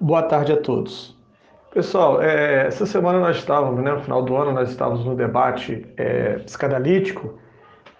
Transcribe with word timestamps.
boa 0.00 0.22
tarde 0.22 0.52
a 0.52 0.56
todos. 0.56 1.14
Pessoal, 1.74 2.22
é, 2.22 2.66
essa 2.66 2.86
semana 2.86 3.20
nós 3.20 3.36
estávamos, 3.36 3.84
né, 3.84 3.92
no 3.92 4.00
final 4.00 4.22
do 4.22 4.34
ano, 4.34 4.52
nós 4.52 4.70
estávamos 4.70 5.04
no 5.04 5.14
debate 5.14 5.86
é, 5.96 6.38
psicanalítico 6.38 7.38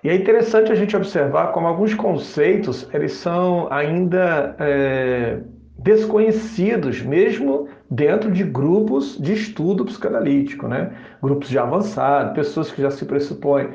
e 0.02 0.08
é 0.08 0.14
interessante 0.14 0.72
a 0.72 0.74
gente 0.74 0.96
observar 0.96 1.52
como 1.52 1.66
alguns 1.66 1.92
conceitos 1.92 2.88
eles 2.92 3.12
são 3.12 3.68
ainda 3.70 4.56
é, 4.58 5.40
desconhecidos, 5.78 7.02
mesmo 7.02 7.68
dentro 7.90 8.30
de 8.30 8.44
grupos 8.44 9.18
de 9.20 9.34
estudo 9.34 9.84
psicanalítico, 9.84 10.66
né? 10.66 10.92
grupos 11.22 11.48
já 11.48 11.62
avançados, 11.62 12.32
pessoas 12.32 12.72
que 12.72 12.80
já 12.80 12.90
se 12.90 13.04
pressupõem 13.04 13.68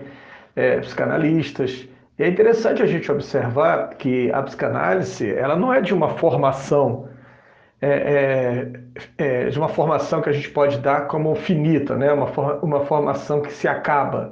é, 0.55 0.80
psicanalistas. 0.80 1.88
E 2.18 2.23
é 2.23 2.28
interessante 2.28 2.82
a 2.82 2.88
gente 2.88 3.12
observar 3.12 3.89
que 3.98 4.32
a 4.32 4.42
psicanálise 4.42 5.32
ela 5.32 5.55
não 5.55 5.71
é 5.71 5.80
de 5.80 5.94
uma 5.94 6.10
formação 6.10 7.07
é, 7.82 8.71
é, 9.18 9.45
é, 9.45 9.49
de 9.49 9.58
uma 9.58 9.68
formação 9.68 10.22
que 10.22 10.30
a 10.30 10.31
gente 10.31 10.49
pode 10.49 10.80
dar 10.80 11.08
como 11.08 11.36
finita, 11.36 11.95
né? 11.95 12.12
uma, 12.12 12.27
for, 12.27 12.59
uma 12.63 12.82
formação 12.82 13.41
que 13.41 13.52
se 13.52 13.68
acaba 13.68 14.32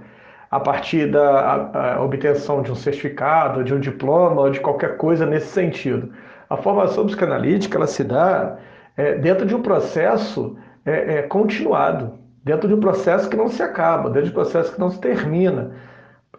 a 0.50 0.60
partir 0.60 1.12
da 1.12 1.40
a, 1.40 1.96
a 1.96 2.04
obtenção 2.04 2.62
de 2.62 2.72
um 2.72 2.76
certificado, 2.76 3.64
de 3.64 3.74
um 3.74 3.80
diploma 3.80 4.42
ou 4.42 4.50
de 4.50 4.60
qualquer 4.60 4.98
coisa 4.98 5.26
nesse 5.26 5.48
sentido. 5.48 6.14
A 6.50 6.58
formação 6.58 7.06
psicanalítica 7.06 7.78
ela 7.78 7.88
se 7.88 8.04
dá 8.04 8.58
é, 8.96 9.16
dentro 9.16 9.46
de 9.46 9.56
um 9.56 9.62
processo 9.62 10.56
é, 10.86 11.16
é, 11.16 11.22
continuado, 11.24 12.20
dentro 12.44 12.68
de 12.68 12.74
um 12.74 12.80
processo 12.80 13.30
que 13.30 13.36
não 13.36 13.48
se 13.48 13.64
acaba, 13.64 14.10
dentro 14.10 14.26
de 14.26 14.32
um 14.32 14.36
processo 14.36 14.74
que 14.74 14.80
não 14.80 14.90
se 14.90 15.00
termina 15.00 15.72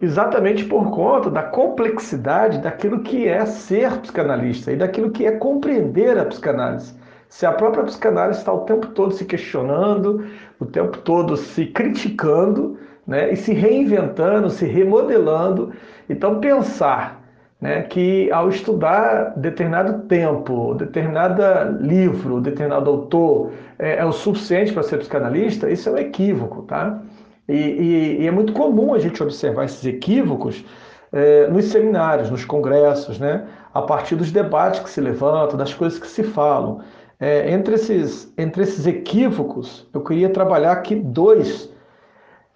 exatamente 0.01 0.65
por 0.65 0.91
conta 0.91 1.29
da 1.29 1.43
complexidade 1.43 2.59
daquilo 2.59 3.01
que 3.01 3.27
é 3.27 3.45
ser 3.45 3.91
psicanalista 3.99 4.71
e 4.71 4.75
daquilo 4.75 5.11
que 5.11 5.25
é 5.25 5.31
compreender 5.31 6.17
a 6.17 6.25
psicanálise. 6.25 6.93
Se 7.29 7.45
a 7.45 7.51
própria 7.51 7.83
psicanálise 7.83 8.39
está 8.39 8.53
o 8.53 8.61
tempo 8.61 8.87
todo 8.87 9.13
se 9.13 9.25
questionando, 9.25 10.25
o 10.59 10.65
tempo 10.65 10.97
todo 10.99 11.35
se 11.35 11.65
criticando, 11.67 12.77
né, 13.05 13.31
e 13.31 13.35
se 13.35 13.53
reinventando, 13.53 14.49
se 14.49 14.65
remodelando, 14.65 15.71
então 16.09 16.39
pensar 16.39 17.21
né, 17.59 17.83
que 17.83 18.31
ao 18.31 18.49
estudar 18.49 19.33
determinado 19.37 20.07
tempo, 20.07 20.73
determinado 20.75 21.41
livro, 21.81 22.41
determinado 22.41 22.89
autor 22.89 23.51
é, 23.77 23.97
é 23.97 24.05
o 24.05 24.11
suficiente 24.11 24.73
para 24.73 24.83
ser 24.83 24.97
psicanalista, 24.97 25.69
isso 25.69 25.89
é 25.89 25.91
um 25.91 25.97
equívoco, 25.97 26.63
tá? 26.63 27.01
E, 27.47 27.53
e, 27.53 28.21
e, 28.21 28.27
é 28.27 28.31
muito 28.31 28.53
comum 28.53 28.93
a 28.93 28.99
gente 28.99 29.21
observar 29.21 29.65
esses 29.65 29.85
equívocos 29.85 30.65
é, 31.13 31.47
nos 31.47 31.65
seminários, 31.65 32.29
nos 32.31 32.43
congressos, 32.43 33.19
né? 33.19 33.45
a 33.73 33.81
partir 33.81 34.15
dos 34.15 34.31
debates 34.31 34.79
que 34.79 34.89
se 34.89 35.01
levantam, 35.01 35.57
das 35.57 35.73
coisas 35.73 35.99
que 35.99 36.07
se 36.07 36.23
falam. 36.23 36.79
É, 37.19 37.51
entre, 37.51 37.75
esses, 37.75 38.33
entre 38.37 38.63
esses 38.63 38.85
equívocos, 38.85 39.87
eu 39.93 40.01
queria 40.01 40.29
trabalhar 40.29 40.73
aqui 40.73 40.95
dois, 40.95 41.71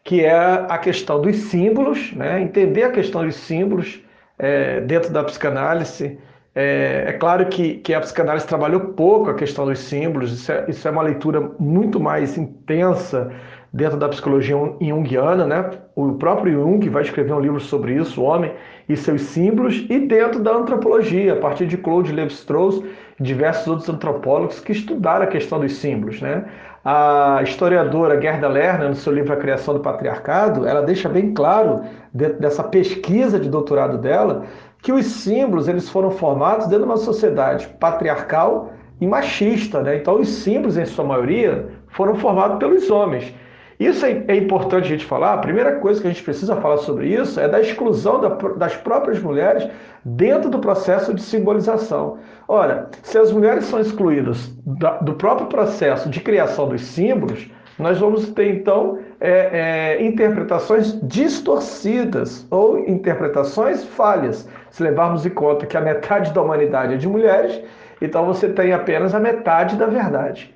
que 0.04 0.24
é 0.24 0.34
a 0.34 0.78
questão 0.78 1.22
dos 1.22 1.36
símbolos, 1.36 2.14
né? 2.14 2.42
entender 2.42 2.84
a 2.84 2.92
questão 2.92 3.26
dos 3.26 3.36
símbolos 3.36 4.02
é, 4.38 4.82
dentro 4.82 5.12
da 5.12 5.24
psicanálise. 5.24 6.20
É, 6.54 7.06
é, 7.08 7.14
claro 7.14 7.46
que, 7.46 7.76
que 7.76 7.94
a 7.94 8.02
psicanálise 8.02 8.48
trabalhou 8.48 8.82
pouco 8.82 9.30
a 9.30 9.34
questão 9.34 9.66
dos 9.66 9.80
símbolos, 9.80 10.34
isso 10.34 10.52
é, 10.52 10.66
isso 10.68 10.88
é 10.88 10.92
uma 10.92 11.04
leitura 11.04 11.52
muito 11.60 12.00
mais 12.00 12.38
intensa 12.38 13.32
dentro 13.72 13.98
da 13.98 14.10
psicologia 14.10 14.56
junguiana, 14.82 15.46
né? 15.46 15.70
O 15.96 16.14
próprio 16.14 16.54
Jung 16.54 16.90
vai 16.90 17.04
escrever 17.04 17.34
um 17.34 17.40
livro 17.40 17.60
sobre 17.60 17.94
isso, 17.94 18.22
o 18.22 18.26
homem 18.26 18.52
e 18.88 18.98
seus 18.98 19.22
símbolos, 19.22 19.86
e 19.90 20.00
dentro 20.00 20.40
da 20.40 20.56
antropologia, 20.56 21.34
a 21.34 21.36
partir 21.36 21.68
de 21.68 21.78
Claude 21.78 22.12
Lévi-Strauss 22.12 22.84
diversos 23.20 23.68
outros 23.68 23.90
antropólogos 23.90 24.60
que 24.60 24.72
estudaram 24.72 25.24
a 25.24 25.28
questão 25.28 25.60
dos 25.60 25.74
símbolos, 25.74 26.22
né? 26.22 26.46
A 26.84 27.42
historiadora 27.44 28.20
Gerda 28.22 28.48
Lerner, 28.48 28.88
no 28.88 28.96
seu 28.96 29.14
livro 29.14 29.34
A 29.34 29.38
Criação 29.38 29.74
do 29.74 29.82
Patriarcado, 29.82 30.66
ela 30.66 30.82
deixa 30.82 31.10
bem 31.10 31.34
claro, 31.34 31.82
dentro 32.14 32.40
dessa 32.40 32.64
pesquisa 32.64 33.38
de 33.38 33.50
doutorado 33.50 33.98
dela, 33.98 34.46
que 34.82 34.94
os 34.94 35.06
símbolos 35.06 35.68
eles 35.68 35.90
foram 35.90 36.10
formados 36.10 36.68
dentro 36.68 36.86
de 36.86 36.92
uma 36.92 36.98
sociedade 36.98 37.68
patriarcal 37.80 38.72
e 39.02 39.06
machista. 39.06 39.82
Né? 39.82 39.98
Então, 39.98 40.22
os 40.22 40.30
símbolos, 40.30 40.78
em 40.78 40.86
sua 40.86 41.04
maioria, 41.04 41.68
foram 41.90 42.16
formados 42.16 42.58
pelos 42.60 42.90
homens. 42.90 43.34
Isso 43.80 44.06
é, 44.06 44.24
é, 44.28 44.36
importante 44.36 44.86
a 44.86 44.90
gente 44.90 45.06
falar. 45.06 45.34
A 45.34 45.38
primeira 45.38 45.78
coisa 45.78 46.02
que 46.02 46.08
a 46.08 46.12
gente 46.12 46.24
precisa 46.24 46.56
falar 46.58 46.78
sobre 46.78 47.08
isso 47.08 47.40
é 47.40 47.48
da 47.48 47.62
exclusão 47.62 48.20
da, 48.20 48.28
das 48.58 48.76
próprias 48.76 49.20
mulheres 49.22 49.70
dentro 50.04 50.50
do 50.50 50.60
processo 50.60 51.14
de 51.14 51.22
simbolização. 51.22 52.18
Ora, 52.46 52.90
se 53.02 53.18
as 53.18 53.32
mulheres 53.32 53.66
são 53.66 53.80
excluídas 53.80 54.52
da, 54.66 54.98
do 54.98 55.14
próprio 55.14 55.48
processo 55.48 56.10
de 56.10 56.20
criação 56.20 56.68
dos 56.68 56.82
símbolos, 56.82 57.50
nós 57.78 57.98
vamos 57.98 58.30
ter 58.32 58.54
então 58.54 59.00
é, 59.22 59.96
é, 59.98 60.06
interpretações 60.06 61.00
distorcidas 61.02 62.46
ou 62.52 62.80
interpretações 62.80 63.86
falhas. 63.86 64.50
Se 64.70 64.84
levarmos 64.84 65.26
em 65.26 65.30
conta 65.30 65.66
que 65.66 65.78
a 65.78 65.82
metade 65.82 66.34
da 66.34 66.42
humanidade 66.42 66.96
é 66.96 66.98
de 66.98 67.08
mulheres, 67.08 67.62
então 68.02 68.26
você 68.26 68.50
tem 68.50 68.74
apenas 68.74 69.16
a 69.16 69.20
metade 69.22 69.78
da 69.78 69.86
verdade. 69.86 70.54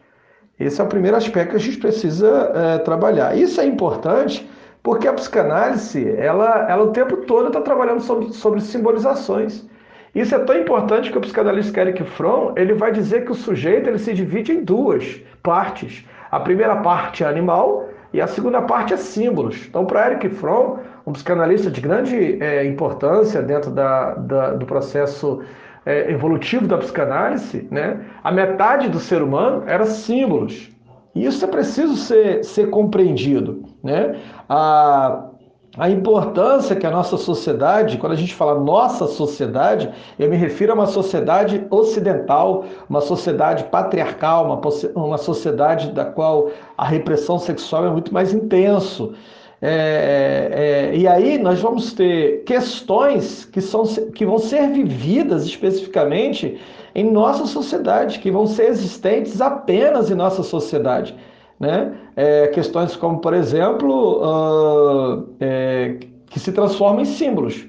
Esse 0.59 0.80
é 0.80 0.84
o 0.84 0.88
primeiro 0.88 1.18
aspecto 1.18 1.52
que 1.52 1.56
a 1.56 1.59
gente 1.59 1.78
precisa 1.78 2.52
é, 2.53 2.78
trabalhar. 2.80 3.36
Isso 3.36 3.59
é 3.59 3.66
importante 3.66 4.50
porque 4.84 5.08
a 5.08 5.14
psicanálise, 5.14 6.14
ela, 6.18 6.69
ela 6.69 6.84
o 6.84 6.91
tempo 6.91 7.18
todo 7.18 7.47
está 7.47 7.62
trabalhando 7.62 8.02
sobre, 8.02 8.34
sobre 8.34 8.62
simbolizações. 8.62 9.66
Isso 10.13 10.36
é 10.36 10.40
tão 10.40 10.56
importante 10.56 11.12
que 11.12 11.18
o 11.18 11.22
psicanalista 11.22 11.81
Eric 11.81 12.03
Fromm 12.03 12.53
ele 12.56 12.74
vai 12.74 12.92
dizer 12.92 13.25
que 13.25 13.31
o 13.31 13.36
sujeito 13.36 13.90
ele 13.90 13.97
se 13.97 14.13
divide 14.13 14.52
em 14.52 14.63
duas 14.63 15.22
partes. 15.42 16.06
A 16.30 16.40
primeira 16.40 16.75
parte 16.78 17.24
é 17.24 17.28
animal 17.28 17.90
e 18.12 18.22
a 18.22 18.28
segunda 18.28 18.62
parte 18.62 18.94
é 18.94 18.97
símbolos. 18.97 19.66
Então, 19.68 19.86
para 19.86 20.12
Eric 20.12 20.30
Fromm, 20.30 20.78
um 21.06 21.13
psicanalista 21.13 21.72
de 21.72 21.81
grande 21.81 22.44
é, 22.44 22.63
importância 22.66 23.42
dentro 23.42 23.72
da, 23.72 24.13
da, 24.13 24.52
do 24.52 24.66
processo 24.68 25.42
é, 25.85 26.11
evolutivo 26.11 26.67
da 26.67 26.77
psicanálise, 26.77 27.67
né, 27.69 28.05
a 28.23 28.31
metade 28.31 28.89
do 28.89 28.99
ser 28.99 29.21
humano 29.21 29.63
era 29.67 29.85
símbolos. 29.85 30.69
E 31.16 31.25
isso 31.25 31.44
é 31.45 31.47
preciso 31.47 31.95
ser, 31.95 32.44
ser 32.44 32.69
compreendido. 32.69 33.63
Né? 33.83 34.19
A, 34.49 35.25
a 35.77 35.89
importância 35.89 36.75
que 36.75 36.85
a 36.85 36.91
nossa 36.91 37.17
sociedade, 37.17 37.97
quando 37.97 38.13
a 38.13 38.16
gente 38.16 38.33
fala 38.33 38.59
nossa 38.59 39.07
sociedade, 39.07 39.91
eu 40.17 40.29
me 40.29 40.35
refiro 40.35 40.71
a 40.71 40.75
uma 40.75 40.88
sociedade 40.88 41.66
ocidental, 41.69 42.65
uma 42.89 43.01
sociedade 43.01 43.63
patriarcal, 43.65 44.45
uma, 44.45 44.61
uma 44.95 45.17
sociedade 45.17 45.91
da 45.91 46.05
qual 46.05 46.50
a 46.77 46.85
repressão 46.85 47.38
sexual 47.38 47.85
é 47.85 47.91
muito 47.91 48.13
mais 48.13 48.33
intenso. 48.33 49.13
É, 49.66 49.69
é, 50.51 50.91
é, 50.91 50.97
e 50.97 51.07
aí 51.07 51.38
nós 51.38 51.62
vamos 51.62 51.94
ter 51.94 52.44
questões 52.44 53.46
que, 53.46 53.62
são, 53.62 53.85
que 54.13 54.25
vão 54.25 54.38
ser 54.38 54.68
vividas 54.68 55.46
especificamente 55.46 56.59
em 56.94 57.09
nossa 57.09 57.46
sociedade, 57.46 58.19
que 58.19 58.29
vão 58.29 58.46
ser 58.46 58.68
existentes 58.68 59.40
apenas 59.40 60.12
em 60.12 60.16
nossa 60.16 60.44
sociedade. 60.44 61.16
Né? 61.57 61.94
É, 62.13 62.47
questões 62.47 62.97
como, 62.97 63.19
por 63.19 63.34
exemplo, 63.34 64.22
uh, 64.22 65.29
que 66.25 66.40
se 66.41 66.51
transformam 66.51 67.03
em 67.03 67.06
símbolos 67.06 67.66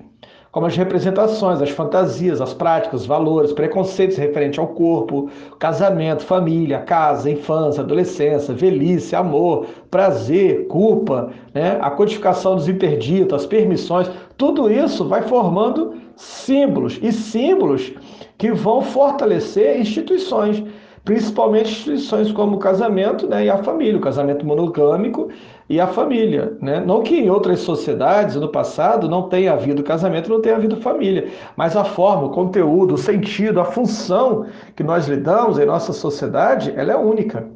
como 0.54 0.66
as 0.66 0.76
representações, 0.76 1.60
as 1.60 1.70
fantasias, 1.70 2.40
as 2.40 2.54
práticas, 2.54 3.00
os 3.00 3.06
valores, 3.08 3.52
preconceitos 3.52 4.16
referentes 4.16 4.56
ao 4.56 4.68
corpo, 4.68 5.28
casamento, 5.58 6.22
família, 6.22 6.78
casa, 6.78 7.28
infância, 7.28 7.82
adolescência, 7.82 8.54
velhice, 8.54 9.16
amor, 9.16 9.66
prazer, 9.90 10.68
culpa, 10.68 11.30
né? 11.52 11.76
a 11.82 11.90
codificação 11.90 12.54
dos 12.54 12.68
interditos, 12.68 13.34
as 13.40 13.46
permissões, 13.46 14.08
tudo 14.36 14.70
isso 14.70 15.04
vai 15.08 15.22
formando 15.22 15.94
símbolos 16.14 17.00
e 17.02 17.10
símbolos 17.10 17.92
que 18.38 18.52
vão 18.52 18.80
fortalecer 18.80 19.80
instituições 19.80 20.62
principalmente 21.04 21.70
instituições 21.70 22.32
como 22.32 22.56
o 22.56 22.58
casamento 22.58 23.28
né, 23.28 23.44
e 23.44 23.50
a 23.50 23.62
família, 23.62 23.98
o 23.98 24.00
casamento 24.00 24.44
monogâmico 24.46 25.28
e 25.68 25.78
a 25.78 25.86
família. 25.86 26.56
Né? 26.62 26.80
Não 26.80 27.02
que 27.02 27.14
em 27.14 27.28
outras 27.28 27.60
sociedades, 27.60 28.36
no 28.36 28.48
passado, 28.48 29.08
não 29.08 29.28
tenha 29.28 29.52
havido 29.52 29.82
casamento, 29.82 30.30
não 30.30 30.40
tenha 30.40 30.56
havido 30.56 30.76
família, 30.78 31.28
mas 31.56 31.76
a 31.76 31.84
forma, 31.84 32.24
o 32.24 32.30
conteúdo, 32.30 32.94
o 32.94 32.98
sentido, 32.98 33.60
a 33.60 33.66
função 33.66 34.46
que 34.74 34.82
nós 34.82 35.06
lidamos 35.06 35.58
em 35.58 35.66
nossa 35.66 35.92
sociedade, 35.92 36.72
ela 36.74 36.92
é 36.92 36.96
única. 36.96 37.46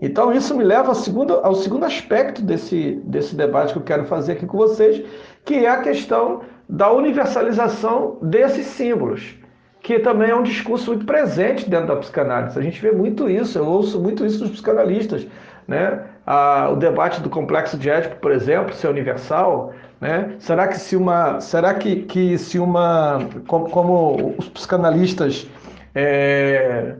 Então 0.00 0.32
isso 0.32 0.54
me 0.54 0.62
leva 0.62 0.88
ao 0.88 0.94
segundo, 0.94 1.40
ao 1.42 1.54
segundo 1.54 1.84
aspecto 1.84 2.42
desse, 2.42 3.00
desse 3.04 3.34
debate 3.34 3.72
que 3.72 3.78
eu 3.78 3.82
quero 3.82 4.04
fazer 4.04 4.32
aqui 4.32 4.46
com 4.46 4.58
vocês, 4.58 5.02
que 5.44 5.54
é 5.54 5.68
a 5.68 5.80
questão 5.80 6.42
da 6.68 6.92
universalização 6.92 8.18
desses 8.22 8.66
símbolos 8.66 9.38
que 9.82 9.98
também 9.98 10.30
é 10.30 10.34
um 10.34 10.42
discurso 10.42 10.90
muito 10.90 11.06
presente 11.06 11.68
dentro 11.68 11.88
da 11.88 11.96
psicanálise. 11.96 12.58
A 12.58 12.62
gente 12.62 12.80
vê 12.80 12.92
muito 12.92 13.28
isso, 13.28 13.58
eu 13.58 13.66
ouço 13.66 14.00
muito 14.00 14.24
isso 14.24 14.40
dos 14.40 14.50
psicanalistas. 14.50 15.26
Né? 15.66 16.00
o 16.70 16.76
debate 16.76 17.20
do 17.20 17.30
complexo 17.30 17.76
de 17.76 17.90
Édipo, 17.90 18.16
por 18.16 18.32
exemplo, 18.32 18.74
se 18.74 18.86
é 18.86 18.90
universal, 18.90 19.72
né? 20.00 20.34
Será 20.38 20.68
que 20.68 20.78
se 20.78 20.94
uma, 20.94 21.40
será 21.40 21.74
que, 21.74 22.02
que 22.02 22.38
se 22.38 22.58
uma, 22.58 23.20
como, 23.46 23.68
como 23.70 24.34
os 24.38 24.48
psicanalistas 24.48 25.46
é, 25.94 26.94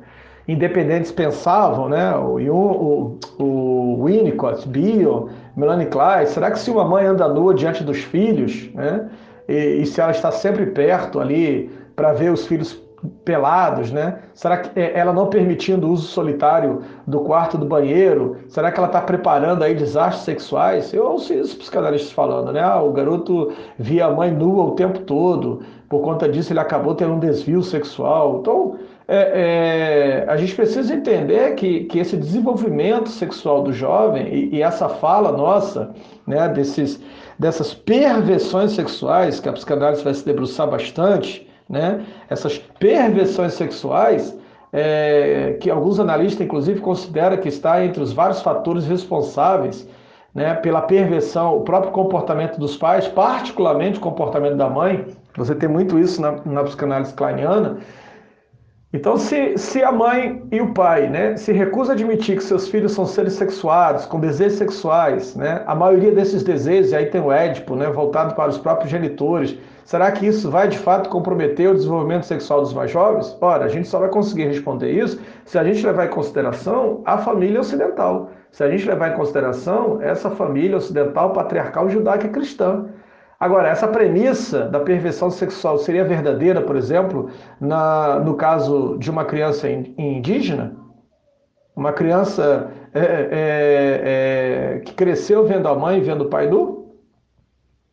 independentes 0.47 1.13
pensavam, 1.13 1.89
né? 1.89 2.15
O, 2.17 2.39
o, 2.39 3.19
o 3.39 4.05
Winnicott, 4.05 4.67
Bion, 4.69 5.29
Melanie 5.57 5.87
Klein, 5.87 6.27
será 6.27 6.51
que 6.51 6.59
se 6.59 6.71
uma 6.71 6.85
mãe 6.85 7.05
anda 7.05 7.29
nua 7.29 7.55
diante 7.55 7.85
dos 7.85 7.99
filhos, 7.99 8.71
né? 8.75 9.09
E, 9.49 9.83
e 9.83 9.87
se 9.87 10.01
ela 10.01 10.11
está 10.11 10.31
sempre 10.31 10.67
perto 10.67 11.21
ali 11.21 11.71
para 11.99 12.13
ver 12.13 12.31
os 12.31 12.47
filhos 12.47 12.81
pelados, 13.25 13.91
né? 13.91 14.21
Será 14.35 14.59
que 14.59 14.79
é, 14.79 14.97
ela 14.97 15.13
não 15.13 15.27
permitindo 15.27 15.89
o 15.89 15.93
uso 15.93 16.07
solitário 16.07 16.83
do 17.07 17.21
quarto 17.21 17.59
do 17.59 17.67
banheiro? 17.67 18.37
Será 18.49 18.71
que 18.71 18.79
ela 18.79 18.87
está 18.87 19.01
preparando 19.01 19.65
aí 19.65 19.75
desastres 19.75 20.25
sexuais? 20.25 20.95
Eu 20.95 21.05
ouço 21.05 21.33
isso 21.35 21.57
psicanalistas 21.59 22.13
falando, 22.13 22.53
né? 22.53 22.63
Ah, 22.63 22.81
o 22.81 22.93
garoto 22.93 23.53
via 23.79 24.07
a 24.07 24.13
mãe 24.13 24.31
nua 24.31 24.65
o 24.65 24.71
tempo 24.73 25.01
todo, 25.01 25.63
por 25.89 26.03
conta 26.03 26.29
disso 26.29 26.53
ele 26.53 26.61
acabou 26.61 26.95
tendo 26.95 27.15
um 27.15 27.19
desvio 27.19 27.63
sexual. 27.65 28.39
Então, 28.41 28.77
é, 29.09 30.25
é, 30.27 30.31
a 30.31 30.37
gente 30.37 30.55
precisa 30.55 30.95
entender 30.95 31.57
que, 31.57 31.85
que 31.85 31.99
esse 31.99 32.17
desenvolvimento 32.17 33.09
sexual 33.09 33.63
do 33.63 33.73
jovem 33.73 34.29
e, 34.29 34.57
e 34.57 34.63
essa 34.63 34.89
fala 34.89 35.33
nossa, 35.33 35.91
né, 36.27 36.49
desses, 36.49 37.01
dessas 37.39 37.75
perversões 37.75 38.73
sexuais, 38.73 39.41
que 39.41 39.49
a 39.49 39.53
psicanálise 39.53 40.05
vai 40.05 40.15
se 40.15 40.25
debruçar 40.25 40.69
bastante, 40.69 41.48
né? 41.69 42.05
Essas 42.29 42.59
perversões 42.59 43.55
sexuais, 43.55 44.37
é, 44.73 45.57
que 45.61 45.71
alguns 45.71 45.99
analistas, 45.99 46.45
inclusive, 46.45 46.81
consideram 46.81 47.37
que 47.37 47.49
está 47.49 47.85
entre 47.85 48.03
os 48.03 48.13
vários 48.13 48.41
fatores 48.41 48.87
responsáveis 48.87 49.89
né, 50.35 50.55
pela 50.55 50.83
perversão, 50.83 51.57
o 51.57 51.63
próprio 51.63 51.93
comportamento 51.93 52.59
dos 52.59 52.77
pais, 52.77 53.09
particularmente 53.09 53.99
o 53.99 54.01
comportamento 54.01 54.57
da 54.57 54.69
mãe. 54.69 55.07
Você 55.37 55.55
tem 55.55 55.69
muito 55.69 55.99
isso 55.99 56.21
na, 56.21 56.33
na 56.45 56.65
psicanálise 56.65 57.13
kleiniana. 57.15 57.79
Então, 58.91 59.19
se, 59.19 59.59
se 59.59 59.83
a 59.83 59.93
mãe 59.93 60.43
e 60.51 60.63
o 60.63 60.73
pai 60.73 61.11
né, 61.11 61.37
se 61.37 61.53
recusam 61.53 61.91
a 61.91 61.95
admitir 61.95 62.39
que 62.39 62.43
seus 62.43 62.69
filhos 62.69 62.93
são 62.93 63.05
seres 63.05 63.35
sexuados, 63.35 64.07
com 64.07 64.19
desejos 64.19 64.57
sexuais, 64.57 65.37
né, 65.37 65.63
a 65.67 65.75
maioria 65.75 66.11
desses 66.11 66.43
desejos, 66.43 66.93
e 66.93 66.97
aí 66.97 67.05
tem 67.05 67.21
o 67.21 67.31
Édipo, 67.31 67.77
né, 67.77 67.91
voltado 67.91 68.35
para 68.35 68.49
os 68.49 68.57
próprios 68.57 68.91
genitores, 68.91 69.59
será 69.85 70.11
que 70.11 70.27
isso 70.27 70.51
vai 70.51 70.69
de 70.69 70.79
fato 70.79 71.11
comprometer 71.11 71.69
o 71.69 71.75
desenvolvimento 71.75 72.25
sexual 72.25 72.63
dos 72.63 72.73
mais 72.73 72.91
jovens? 72.91 73.37
Ora, 73.43 73.67
a 73.67 73.69
gente 73.69 73.87
só 73.87 73.99
vai 73.99 74.09
conseguir 74.09 74.47
responder 74.47 74.91
isso 74.91 75.21
se 75.45 75.59
a 75.59 75.65
gente 75.65 75.85
levar 75.85 76.07
em 76.07 76.11
consideração 76.11 77.03
a 77.05 77.19
família 77.19 77.61
ocidental, 77.61 78.31
se 78.51 78.65
a 78.65 78.71
gente 78.71 78.87
levar 78.87 79.13
em 79.13 79.17
consideração 79.17 80.01
essa 80.01 80.31
família 80.31 80.79
ocidental, 80.79 81.35
patriarcal, 81.35 81.91
judaica 81.91 82.29
cristã. 82.31 82.87
Agora, 83.41 83.69
essa 83.69 83.87
premissa 83.87 84.65
da 84.65 84.81
perversão 84.81 85.31
sexual 85.31 85.79
seria 85.79 86.05
verdadeira, 86.05 86.61
por 86.61 86.75
exemplo, 86.75 87.31
na, 87.61 88.19
no 88.19 88.35
caso 88.35 88.97
de 88.99 89.11
uma 89.11 89.25
criança 89.25 89.71
indígena? 89.71 90.77
Uma 91.77 91.93
criança 91.93 92.73
é, 92.93 93.01
é, 93.01 94.01
é, 94.75 94.81
que 94.81 94.93
cresceu 94.93 95.47
vendo 95.47 95.69
a 95.69 95.75
mãe 95.77 95.99
e 95.99 96.01
vendo 96.01 96.23
o 96.23 96.29
pai 96.29 96.49
nu? 96.49 96.97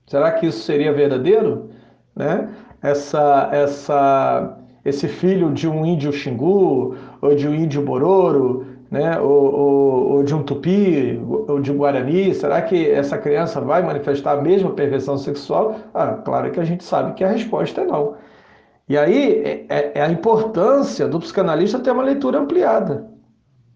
Será 0.08 0.32
que 0.32 0.48
isso 0.48 0.64
seria 0.64 0.92
verdadeiro? 0.92 1.70
Né? 2.16 2.50
Essa, 2.82 3.50
essa, 3.52 4.58
esse 4.84 5.08
filho 5.08 5.54
de 5.54 5.68
um 5.68 5.86
índio 5.86 6.12
xingu 6.12 6.96
ou 7.22 7.36
de 7.36 7.48
um 7.48 7.54
índio 7.54 7.84
bororo 7.84 8.66
né? 8.90 9.20
ou, 9.20 9.54
ou, 9.54 10.14
ou, 10.14 10.24
de 10.24 10.34
um 10.34 10.44
tupi, 10.44 11.20
ou 11.48 11.60
de 11.60 11.72
um 11.72 11.78
guarani, 11.78 12.34
será 12.34 12.62
que 12.62 12.90
essa 12.90 13.18
criança 13.18 13.60
vai 13.60 13.82
manifestar 13.82 14.38
a 14.38 14.42
mesma 14.42 14.72
perversão 14.72 15.18
sexual? 15.18 15.76
Ah, 15.94 16.14
claro 16.24 16.52
que 16.52 16.60
a 16.60 16.64
gente 16.64 16.84
sabe 16.84 17.14
que 17.14 17.24
a 17.24 17.30
resposta 17.30 17.82
é 17.82 17.86
não. 17.86 18.16
E 18.88 18.98
aí 18.98 19.42
é, 19.44 19.66
é, 19.68 19.92
é 19.96 20.02
a 20.02 20.10
importância 20.10 21.08
do 21.08 21.20
psicanalista 21.20 21.80
ter 21.80 21.92
uma 21.92 22.04
leitura 22.04 22.40
ampliada. 22.40 23.08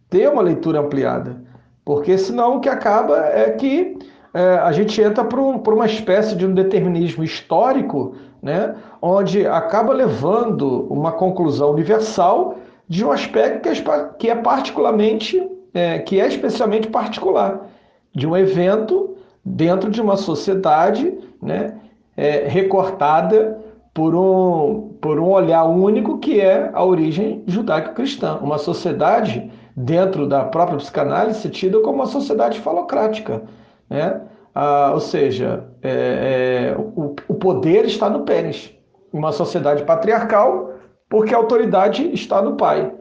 Ter 0.10 0.30
uma 0.30 0.42
leitura 0.42 0.80
ampliada. 0.80 1.42
Porque 1.84 2.18
senão 2.18 2.58
o 2.58 2.60
que 2.60 2.70
acaba 2.70 3.18
é 3.26 3.50
que 3.52 3.98
é, 4.34 4.58
a 4.58 4.72
gente 4.72 5.02
entra 5.02 5.24
por, 5.24 5.40
um, 5.40 5.58
uma 5.58 5.88
espécie 5.88 6.36
de 6.36 6.46
um 6.46 6.54
determinismo 6.54 7.24
histórico, 7.24 8.16
né, 8.42 8.76
onde 9.02 9.48
acaba 9.48 9.92
levando 9.92 10.86
uma 10.92 11.12
conclusão 11.12 11.72
universal 11.72 12.59
de 12.90 13.06
um 13.06 13.12
aspecto 13.12 13.62
que 13.62 13.70
é, 13.70 14.10
que 14.18 14.30
é 14.30 14.36
particularmente, 14.36 15.48
é, 15.74 16.00
que 16.00 16.20
é 16.20 16.28
especialmente 16.28 16.88
particular, 16.88 17.70
de 18.14 18.26
um 18.26 18.36
evento 18.36 19.16
dentro 19.46 19.92
de 19.92 20.02
uma 20.02 20.18
sociedade 20.18 21.16
né, 21.40 21.76
é, 22.18 22.48
recortada 22.48 23.60
por 23.94 24.16
um, 24.16 24.98
por 25.00 25.20
um 25.20 25.30
olhar 25.30 25.64
único 25.66 26.18
que 26.18 26.42
é 26.42 26.72
a 26.74 26.84
origem 26.84 27.44
judaico-cristã. 27.46 28.40
Uma 28.42 28.58
sociedade, 28.58 29.52
dentro 29.76 30.28
da 30.28 30.44
própria 30.46 30.78
psicanálise, 30.78 31.48
tida 31.50 31.80
como 31.82 31.96
uma 31.96 32.08
sociedade 32.08 32.60
falocrática. 32.60 33.44
Né? 33.88 34.20
Ah, 34.56 34.92
ou 34.94 35.00
seja, 35.00 35.66
é, 35.84 36.74
é, 36.74 36.76
o, 36.78 37.16
o 37.28 37.36
poder 37.36 37.86
está 37.86 38.10
no 38.10 38.22
pênis. 38.22 38.74
Uma 39.14 39.32
sociedade 39.32 39.84
patriarcal, 39.84 40.74
porque 41.10 41.34
a 41.34 41.38
autoridade 41.38 42.14
está 42.14 42.42
no 42.42 42.56
pai. 42.56 42.94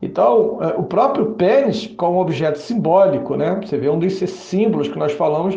Então, 0.00 0.58
é, 0.60 0.68
o 0.78 0.82
próprio 0.82 1.32
pênis, 1.32 1.86
como 1.96 2.20
objeto 2.20 2.58
simbólico, 2.58 3.36
né? 3.36 3.60
Você 3.62 3.76
vê 3.76 3.88
um 3.88 3.98
desses 3.98 4.30
símbolos 4.30 4.88
que 4.88 4.98
nós 4.98 5.12
falamos 5.12 5.56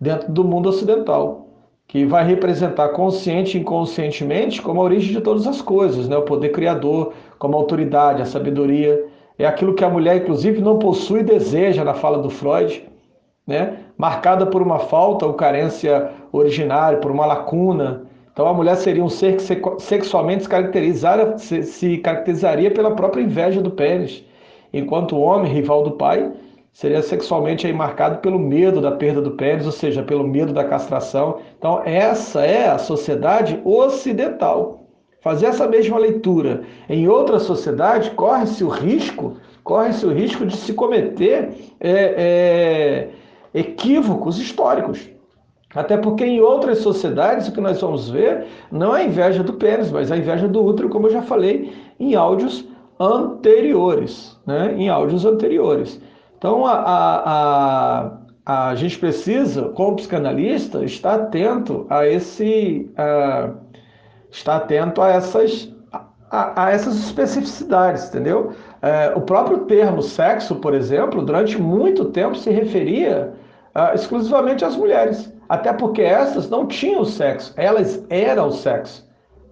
dentro 0.00 0.32
do 0.32 0.42
mundo 0.42 0.68
ocidental, 0.68 1.46
que 1.86 2.04
vai 2.04 2.26
representar 2.26 2.88
consciente 2.88 3.56
e 3.56 3.60
inconscientemente 3.60 4.60
como 4.60 4.80
a 4.80 4.84
origem 4.84 5.12
de 5.12 5.20
todas 5.20 5.46
as 5.46 5.62
coisas, 5.62 6.08
né? 6.08 6.16
O 6.16 6.22
poder 6.22 6.48
criador, 6.48 7.12
como 7.38 7.54
a 7.54 7.60
autoridade, 7.60 8.22
a 8.22 8.26
sabedoria. 8.26 9.06
É 9.38 9.46
aquilo 9.46 9.74
que 9.74 9.84
a 9.84 9.90
mulher, 9.90 10.16
inclusive, 10.16 10.60
não 10.60 10.78
possui 10.78 11.20
e 11.20 11.24
deseja 11.24 11.84
na 11.84 11.94
fala 11.94 12.18
do 12.18 12.30
Freud, 12.30 12.88
né? 13.46 13.78
Marcada 13.96 14.46
por 14.46 14.60
uma 14.60 14.80
falta 14.80 15.24
ou 15.24 15.34
carência 15.34 16.10
originária, 16.32 16.98
por 16.98 17.12
uma 17.12 17.26
lacuna, 17.26 18.06
então 18.34 18.48
a 18.48 18.52
mulher 18.52 18.74
seria 18.76 19.04
um 19.04 19.08
ser 19.08 19.36
que 19.36 19.42
sexualmente 19.78 20.44
se, 21.38 21.62
se 21.62 21.98
caracterizaria 21.98 22.68
pela 22.68 22.90
própria 22.90 23.22
inveja 23.22 23.62
do 23.62 23.70
pênis, 23.70 24.24
enquanto 24.72 25.14
o 25.14 25.20
homem, 25.20 25.52
rival 25.52 25.84
do 25.84 25.92
pai, 25.92 26.32
seria 26.72 27.00
sexualmente 27.00 27.64
aí 27.64 27.72
marcado 27.72 28.18
pelo 28.18 28.36
medo 28.36 28.80
da 28.80 28.90
perda 28.90 29.22
do 29.22 29.30
pênis, 29.30 29.64
ou 29.64 29.70
seja, 29.70 30.02
pelo 30.02 30.26
medo 30.26 30.52
da 30.52 30.64
castração. 30.64 31.38
Então 31.56 31.80
essa 31.84 32.44
é 32.44 32.68
a 32.68 32.76
sociedade 32.76 33.60
ocidental. 33.64 34.80
Fazer 35.20 35.46
essa 35.46 35.68
mesma 35.68 35.96
leitura 35.96 36.64
em 36.88 37.06
outra 37.06 37.38
sociedade 37.38 38.10
corre-se 38.10 38.64
o 38.64 38.68
risco, 38.68 39.36
corre-se 39.62 40.04
o 40.04 40.12
risco 40.12 40.44
de 40.44 40.56
se 40.56 40.74
cometer 40.74 41.50
é, 41.78 41.90
é, 41.92 43.08
equívocos 43.54 44.40
históricos. 44.40 45.13
Até 45.74 45.96
porque 45.96 46.24
em 46.24 46.40
outras 46.40 46.78
sociedades 46.78 47.48
o 47.48 47.52
que 47.52 47.60
nós 47.60 47.80
vamos 47.80 48.08
ver 48.08 48.46
não 48.70 48.96
é 48.96 49.02
a 49.02 49.04
inveja 49.04 49.42
do 49.42 49.54
pênis, 49.54 49.90
mas 49.90 50.12
a 50.12 50.16
inveja 50.16 50.46
do 50.46 50.64
útero, 50.64 50.88
como 50.88 51.08
eu 51.08 51.12
já 51.12 51.22
falei 51.22 51.72
em 51.98 52.14
áudios 52.14 52.64
anteriores, 52.98 54.38
né? 54.46 54.74
Em 54.76 54.88
áudios 54.88 55.24
anteriores. 55.24 56.00
Então 56.38 56.64
a, 56.64 56.74
a, 56.74 58.10
a, 58.46 58.68
a 58.68 58.74
gente 58.74 58.98
precisa, 58.98 59.70
como 59.70 59.96
psicanalista, 59.96 60.84
estar 60.84 61.14
atento 61.14 61.86
a 61.90 62.06
esse, 62.06 62.90
a, 62.96 63.50
estar 64.30 64.56
atento 64.56 65.02
a 65.02 65.08
essas 65.08 65.74
a, 66.30 66.64
a, 66.64 66.70
essas 66.70 66.96
especificidades, 66.96 68.08
entendeu? 68.08 68.52
É, 68.82 69.12
o 69.14 69.20
próprio 69.20 69.58
termo 69.66 70.02
sexo, 70.02 70.56
por 70.56 70.74
exemplo, 70.74 71.22
durante 71.22 71.60
muito 71.60 72.06
tempo 72.06 72.36
se 72.36 72.50
referia 72.50 73.32
uh, 73.74 73.94
exclusivamente 73.94 74.64
às 74.64 74.76
mulheres. 74.76 75.32
Até 75.48 75.72
porque 75.72 76.02
essas 76.02 76.48
não 76.48 76.66
tinham 76.66 77.04
sexo, 77.04 77.52
elas 77.56 78.04
eram 78.08 78.50
sexo. 78.50 79.04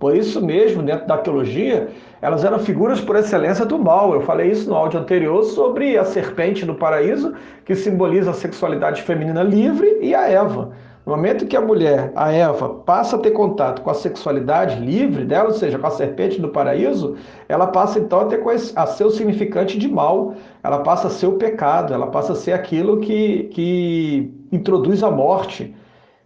Por 0.02 0.16
isso 0.16 0.44
mesmo, 0.44 0.82
dentro 0.82 1.06
da 1.06 1.18
teologia, 1.18 1.88
elas 2.20 2.44
eram 2.44 2.58
figuras 2.58 3.00
por 3.00 3.14
excelência 3.14 3.64
do 3.64 3.78
mal. 3.78 4.12
Eu 4.12 4.22
falei 4.22 4.50
isso 4.50 4.68
no 4.68 4.74
áudio 4.74 4.98
anterior 4.98 5.44
sobre 5.44 5.96
a 5.96 6.04
serpente 6.04 6.66
no 6.66 6.74
paraíso, 6.74 7.34
que 7.64 7.76
simboliza 7.76 8.32
a 8.32 8.34
sexualidade 8.34 9.02
feminina 9.02 9.44
livre, 9.44 9.98
e 10.00 10.12
a 10.12 10.28
Eva. 10.28 10.72
No 11.06 11.16
momento 11.16 11.46
que 11.46 11.56
a 11.56 11.60
mulher, 11.60 12.12
a 12.14 12.32
Eva, 12.32 12.68
passa 12.68 13.14
a 13.14 13.18
ter 13.18 13.32
contato 13.32 13.82
com 13.82 13.90
a 13.90 13.94
sexualidade 13.94 14.80
livre 14.80 15.24
dela, 15.24 15.48
ou 15.48 15.54
seja, 15.54 15.78
com 15.78 15.86
a 15.86 15.90
serpente 15.90 16.40
do 16.40 16.48
paraíso, 16.48 17.16
ela 17.48 17.68
passa 17.68 17.98
então 17.98 18.20
a, 18.20 18.24
ter, 18.24 18.40
a 18.76 18.86
ser 18.86 19.04
o 19.04 19.10
significante 19.10 19.78
de 19.78 19.88
mal, 19.88 20.34
ela 20.62 20.78
passa 20.80 21.08
a 21.08 21.10
ser 21.10 21.26
o 21.26 21.34
pecado, 21.34 21.92
ela 21.92 22.08
passa 22.08 22.32
a 22.32 22.36
ser 22.36 22.52
aquilo 22.52 22.98
que, 22.98 23.44
que 23.52 24.32
introduz 24.52 25.02
a 25.02 25.10
morte. 25.10 25.74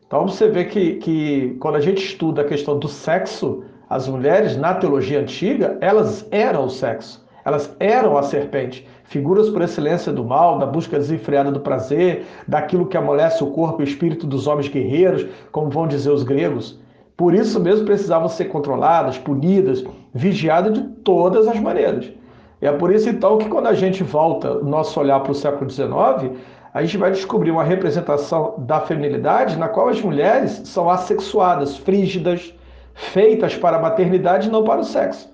Então 0.07 0.27
você 0.27 0.49
vê 0.49 0.65
que, 0.65 0.95
que 0.95 1.57
quando 1.61 1.77
a 1.77 1.81
gente 1.81 2.05
estuda 2.05 2.43
a 2.43 2.45
questão 2.45 2.79
do 2.79 2.89
sexo, 2.89 3.65
as 3.91 4.09
mulheres 4.09 4.57
na 4.57 4.75
teologia 4.75 5.21
antiga, 5.21 5.77
elas 5.81 6.27
eram 6.31 6.67
o 6.67 6.71
sexo, 6.71 7.27
elas 7.45 7.75
eram 7.81 8.17
a 8.17 8.23
serpente 8.23 8.87
figuras 9.05 9.49
por 9.49 9.63
excelência 9.63 10.13
do 10.13 10.25
mal, 10.25 10.59
da 10.59 10.67
busca 10.67 10.99
desenfreada 10.99 11.51
do 11.51 11.61
prazer, 11.61 12.25
daquilo 12.47 12.87
que 12.87 12.97
amolece 12.97 13.43
o 13.43 13.49
corpo 13.49 13.81
e 13.81 13.85
o 13.85 13.89
espírito 13.89 14.27
dos 14.27 14.47
homens 14.47 14.69
guerreiros, 14.69 15.27
como 15.51 15.71
vão 15.71 15.87
dizer 15.87 16.11
os 16.11 16.23
gregos. 16.23 16.79
Por 17.17 17.35
isso 17.35 17.59
mesmo 17.59 17.87
precisavam 17.87 18.29
ser 18.29 18.47
controladas, 18.47 19.17
punidas, 19.17 19.85
vigiadas 20.13 20.75
de 20.75 20.83
todas 21.03 21.49
as 21.49 21.59
maneiras. 21.59 22.13
E 22.61 22.67
é 22.67 22.73
por 22.73 22.93
isso 22.93 23.09
então 23.09 23.39
que 23.39 23.49
quando 23.49 23.67
a 23.67 23.75
gente 23.75 24.03
volta 24.03 24.53
o 24.53 24.65
nosso 24.65 24.99
olhar 24.99 25.21
para 25.21 25.33
o 25.33 25.35
século 25.35 25.71
XIX, 25.71 26.37
a 26.77 26.83
gente 26.83 26.99
vai 26.99 27.11
descobrir 27.11 27.51
uma 27.51 27.65
representação 27.65 28.55
da 28.59 28.83
feminilidade 28.83 29.57
na 29.57 29.67
qual 29.67 29.89
as 29.89 29.99
mulheres 30.03 30.61
são 30.67 30.91
assexuadas, 30.91 31.79
frígidas, 31.79 32.53
feitas 32.93 33.57
para 33.57 33.79
a 33.79 33.81
maternidade 33.81 34.49
e 34.49 34.53
não 34.53 34.63
para 34.63 34.83
o 34.83 34.85
sexo. 34.85 35.27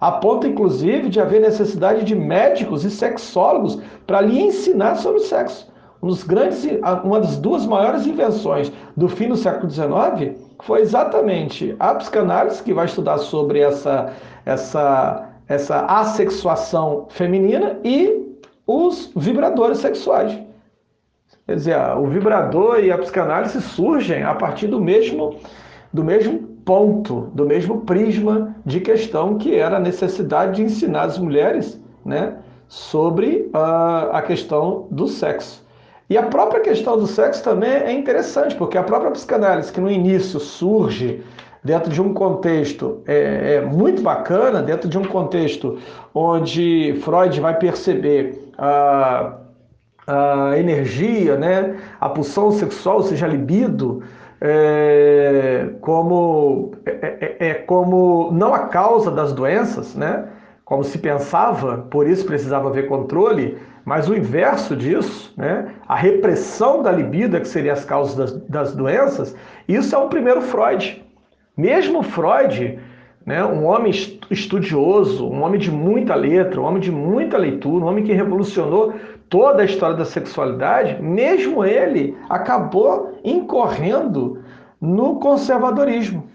A 0.00 0.10
ponto, 0.10 0.44
inclusive, 0.44 1.08
de 1.08 1.20
haver 1.20 1.40
necessidade 1.40 2.04
de 2.04 2.16
médicos 2.16 2.84
e 2.84 2.90
sexólogos 2.90 3.80
para 4.08 4.22
lhe 4.22 4.40
ensinar 4.40 4.96
sobre 4.96 5.20
o 5.20 5.24
sexo. 5.24 5.72
Um 6.02 6.12
grandes, 6.26 6.66
uma 7.04 7.20
das 7.20 7.36
duas 7.36 7.64
maiores 7.64 8.04
invenções 8.04 8.72
do 8.96 9.08
fim 9.08 9.28
do 9.28 9.36
século 9.36 9.70
XIX 9.70 10.36
foi 10.64 10.80
exatamente 10.80 11.76
a 11.78 11.94
psicanálise, 11.94 12.60
que 12.60 12.74
vai 12.74 12.86
estudar 12.86 13.18
sobre 13.18 13.60
essa, 13.60 14.12
essa, 14.44 15.28
essa 15.46 15.78
assexuação 15.86 17.06
feminina, 17.08 17.78
e 17.84 18.36
os 18.66 19.12
vibradores 19.14 19.78
sexuais. 19.78 20.47
Quer 21.48 21.56
dizer, 21.56 21.76
o 21.96 22.06
vibrador 22.06 22.78
e 22.78 22.92
a 22.92 22.98
psicanálise 22.98 23.62
surgem 23.62 24.22
a 24.22 24.34
partir 24.34 24.66
do 24.66 24.78
mesmo, 24.78 25.36
do 25.90 26.04
mesmo 26.04 26.40
ponto, 26.62 27.30
do 27.32 27.46
mesmo 27.46 27.80
prisma 27.86 28.54
de 28.66 28.80
questão 28.80 29.38
que 29.38 29.54
era 29.54 29.78
a 29.78 29.80
necessidade 29.80 30.56
de 30.56 30.62
ensinar 30.64 31.04
as 31.04 31.18
mulheres 31.18 31.80
né, 32.04 32.34
sobre 32.68 33.48
a, 33.54 34.18
a 34.18 34.20
questão 34.20 34.88
do 34.90 35.08
sexo. 35.08 35.66
E 36.10 36.18
a 36.18 36.22
própria 36.24 36.60
questão 36.60 36.98
do 36.98 37.06
sexo 37.06 37.42
também 37.42 37.70
é 37.70 37.92
interessante, 37.92 38.54
porque 38.54 38.76
a 38.76 38.82
própria 38.82 39.10
psicanálise, 39.10 39.72
que 39.72 39.80
no 39.80 39.90
início 39.90 40.38
surge 40.38 41.22
dentro 41.64 41.90
de 41.90 42.02
um 42.02 42.12
contexto 42.12 43.00
é, 43.06 43.54
é, 43.54 43.60
muito 43.62 44.02
bacana, 44.02 44.60
dentro 44.60 44.86
de 44.86 44.98
um 44.98 45.04
contexto 45.04 45.78
onde 46.14 47.00
Freud 47.00 47.40
vai 47.40 47.58
perceber 47.58 48.50
a, 48.58 49.47
a 50.08 50.58
energia, 50.58 51.36
né, 51.36 51.76
a 52.00 52.08
pulsão 52.08 52.50
sexual, 52.50 52.96
ou 52.96 53.02
seja, 53.02 53.26
a 53.26 53.28
libido, 53.28 54.02
é, 54.40 55.68
como, 55.80 56.72
é, 56.86 56.90
é, 56.90 57.36
é, 57.48 57.54
como 57.54 58.30
não 58.32 58.54
a 58.54 58.60
causa 58.68 59.10
das 59.10 59.32
doenças, 59.32 59.94
né? 59.94 60.24
como 60.64 60.84
se 60.84 60.98
pensava, 60.98 61.78
por 61.90 62.06
isso 62.08 62.26
precisava 62.26 62.68
haver 62.68 62.88
controle, 62.88 63.56
mas 63.84 64.08
o 64.08 64.14
inverso 64.14 64.76
disso, 64.76 65.32
né? 65.36 65.74
a 65.88 65.96
repressão 65.96 66.82
da 66.82 66.92
libido, 66.92 67.40
que 67.40 67.48
seria 67.48 67.72
as 67.72 67.84
causas 67.84 68.14
das, 68.14 68.32
das 68.48 68.74
doenças, 68.74 69.34
isso 69.66 69.94
é 69.94 69.98
o 69.98 70.08
primeiro 70.08 70.42
Freud. 70.42 71.02
Mesmo 71.56 72.02
Freud, 72.02 72.78
né, 73.26 73.44
um 73.44 73.66
homem 73.66 73.92
estudioso, 74.30 75.26
um 75.26 75.42
homem 75.42 75.58
de 75.58 75.70
muita 75.70 76.14
letra, 76.14 76.60
um 76.60 76.64
homem 76.64 76.80
de 76.80 76.92
muita 76.92 77.36
leitura, 77.36 77.84
um 77.84 77.88
homem 77.88 78.04
que 78.04 78.12
revolucionou 78.12 78.94
toda 79.28 79.62
a 79.62 79.64
história 79.64 79.96
da 79.96 80.04
sexualidade, 80.04 81.02
mesmo 81.02 81.64
ele 81.64 82.16
acabou 82.28 83.18
incorrendo 83.24 84.42
no 84.80 85.18
conservadorismo. 85.20 86.28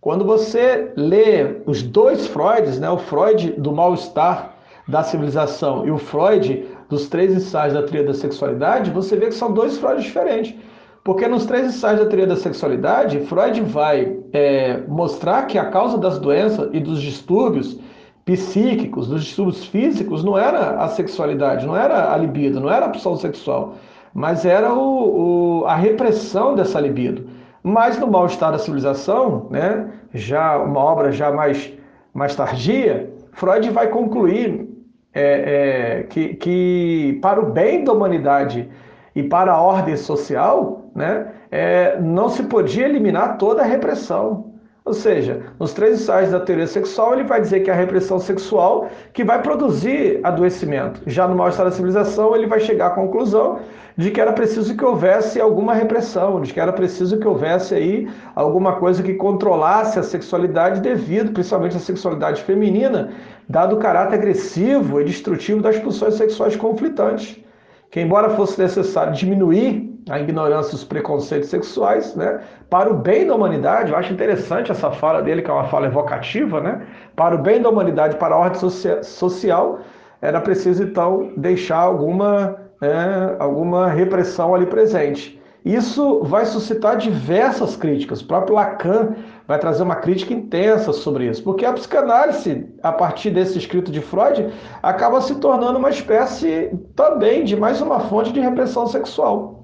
Quando 0.00 0.24
você 0.24 0.92
lê 0.96 1.60
os 1.66 1.82
dois 1.82 2.26
Freuds, 2.26 2.78
né, 2.80 2.88
o 2.88 2.98
Freud 2.98 3.52
do 3.58 3.72
mal-estar 3.72 4.54
da 4.88 5.02
civilização 5.02 5.86
e 5.86 5.90
o 5.90 5.98
Freud 5.98 6.66
dos 6.88 7.08
três 7.08 7.32
ensaios 7.32 7.74
da 7.74 7.82
tríade 7.82 8.08
da 8.08 8.14
sexualidade, 8.14 8.90
você 8.90 9.16
vê 9.16 9.26
que 9.26 9.34
são 9.34 9.52
dois 9.52 9.78
Freuds 9.78 10.04
diferentes. 10.04 10.54
Porque 11.04 11.28
nos 11.28 11.46
três 11.46 11.66
ensaios 11.66 12.00
da 12.00 12.06
tríade 12.06 12.30
da 12.30 12.36
sexualidade, 12.36 13.20
Freud 13.20 13.60
vai 13.62 14.18
é, 14.32 14.78
mostrar 14.88 15.46
que 15.46 15.58
a 15.58 15.66
causa 15.66 15.96
das 15.98 16.18
doenças 16.18 16.68
e 16.72 16.80
dos 16.80 17.00
distúrbios 17.00 17.78
psíquicos, 18.24 19.08
dos 19.08 19.24
distúrbios 19.24 19.64
físicos, 19.64 20.22
não 20.22 20.38
era 20.38 20.82
a 20.82 20.88
sexualidade, 20.88 21.66
não 21.66 21.76
era 21.76 22.12
a 22.12 22.16
libido, 22.16 22.60
não 22.60 22.70
era 22.70 22.86
a 22.86 22.88
pulsão 22.88 23.16
sexual, 23.16 23.74
mas 24.14 24.44
era 24.44 24.72
o, 24.72 25.60
o, 25.60 25.64
a 25.66 25.74
repressão 25.74 26.54
dessa 26.54 26.80
libido. 26.80 27.26
Mas 27.62 27.98
no 27.98 28.06
mal-estar 28.06 28.52
da 28.52 28.58
civilização, 28.58 29.46
né, 29.50 29.90
já 30.14 30.58
uma 30.58 30.80
obra 30.80 31.12
já 31.12 31.30
mais, 31.30 31.72
mais 32.14 32.34
tardia, 32.34 33.12
Freud 33.32 33.68
vai 33.70 33.88
concluir 33.88 34.68
é, 35.12 36.00
é, 36.00 36.02
que, 36.04 36.34
que 36.34 37.18
para 37.20 37.40
o 37.40 37.50
bem 37.50 37.84
da 37.84 37.92
humanidade 37.92 38.68
e 39.14 39.22
para 39.22 39.52
a 39.52 39.60
ordem 39.60 39.96
social, 39.96 40.90
né, 40.94 41.32
é, 41.50 42.00
não 42.00 42.28
se 42.28 42.44
podia 42.44 42.86
eliminar 42.86 43.36
toda 43.38 43.62
a 43.62 43.66
repressão. 43.66 44.49
Ou 44.90 44.94
seja, 44.94 45.42
nos 45.56 45.72
três 45.72 46.00
ensaios 46.00 46.32
da 46.32 46.40
teoria 46.40 46.66
sexual, 46.66 47.14
ele 47.14 47.22
vai 47.22 47.40
dizer 47.40 47.60
que 47.60 47.70
é 47.70 47.72
a 47.72 47.76
repressão 47.76 48.18
sexual 48.18 48.88
que 49.12 49.22
vai 49.22 49.40
produzir 49.40 50.18
adoecimento. 50.24 51.00
Já 51.06 51.28
no 51.28 51.36
mal-estar 51.36 51.64
da 51.64 51.70
civilização, 51.70 52.34
ele 52.34 52.48
vai 52.48 52.58
chegar 52.58 52.88
à 52.88 52.90
conclusão 52.90 53.60
de 53.96 54.10
que 54.10 54.20
era 54.20 54.32
preciso 54.32 54.76
que 54.76 54.84
houvesse 54.84 55.40
alguma 55.40 55.74
repressão, 55.74 56.40
de 56.40 56.52
que 56.52 56.58
era 56.58 56.72
preciso 56.72 57.20
que 57.20 57.28
houvesse 57.28 57.72
aí 57.72 58.10
alguma 58.34 58.80
coisa 58.80 59.00
que 59.00 59.14
controlasse 59.14 59.96
a 59.96 60.02
sexualidade 60.02 60.80
devido, 60.80 61.30
principalmente 61.30 61.76
a 61.76 61.80
sexualidade 61.80 62.42
feminina, 62.42 63.12
dado 63.48 63.76
o 63.76 63.78
caráter 63.78 64.16
agressivo 64.16 65.00
e 65.00 65.04
destrutivo 65.04 65.62
das 65.62 65.78
pulsões 65.78 66.14
sexuais 66.14 66.56
conflitantes. 66.56 67.38
Que 67.92 68.00
embora 68.00 68.30
fosse 68.30 68.60
necessário 68.60 69.12
diminuir 69.12 69.89
a 70.10 70.18
ignorância 70.18 70.72
e 70.72 70.74
os 70.74 70.84
preconceitos 70.84 71.48
sexuais, 71.48 72.14
né? 72.16 72.40
Para 72.68 72.90
o 72.90 72.94
bem 72.94 73.26
da 73.26 73.34
humanidade, 73.34 73.92
eu 73.92 73.96
acho 73.96 74.12
interessante 74.12 74.70
essa 74.70 74.90
fala 74.90 75.22
dele, 75.22 75.40
que 75.40 75.50
é 75.50 75.54
uma 75.54 75.68
fala 75.68 75.86
evocativa, 75.86 76.60
né? 76.60 76.82
Para 77.14 77.36
o 77.36 77.38
bem 77.38 77.62
da 77.62 77.70
humanidade, 77.70 78.16
para 78.16 78.34
a 78.34 78.38
ordem 78.38 78.60
social, 79.02 79.78
era 80.20 80.40
preciso 80.40 80.82
então 80.82 81.32
deixar 81.36 81.78
alguma, 81.78 82.56
né, 82.80 83.36
alguma 83.38 83.88
repressão 83.88 84.54
ali 84.54 84.66
presente. 84.66 85.40
Isso 85.64 86.22
vai 86.24 86.46
suscitar 86.46 86.96
diversas 86.96 87.76
críticas. 87.76 88.22
O 88.22 88.26
próprio 88.26 88.54
Lacan 88.54 89.14
vai 89.46 89.58
trazer 89.58 89.82
uma 89.82 89.96
crítica 89.96 90.32
intensa 90.32 90.92
sobre 90.92 91.26
isso, 91.26 91.42
porque 91.44 91.66
a 91.66 91.72
psicanálise, 91.72 92.66
a 92.82 92.90
partir 92.90 93.30
desse 93.30 93.58
escrito 93.58 93.92
de 93.92 94.00
Freud, 94.00 94.52
acaba 94.82 95.20
se 95.20 95.34
tornando 95.34 95.78
uma 95.78 95.90
espécie 95.90 96.70
também 96.96 97.44
de 97.44 97.56
mais 97.56 97.80
uma 97.80 98.00
fonte 98.00 98.32
de 98.32 98.40
repressão 98.40 98.86
sexual. 98.86 99.59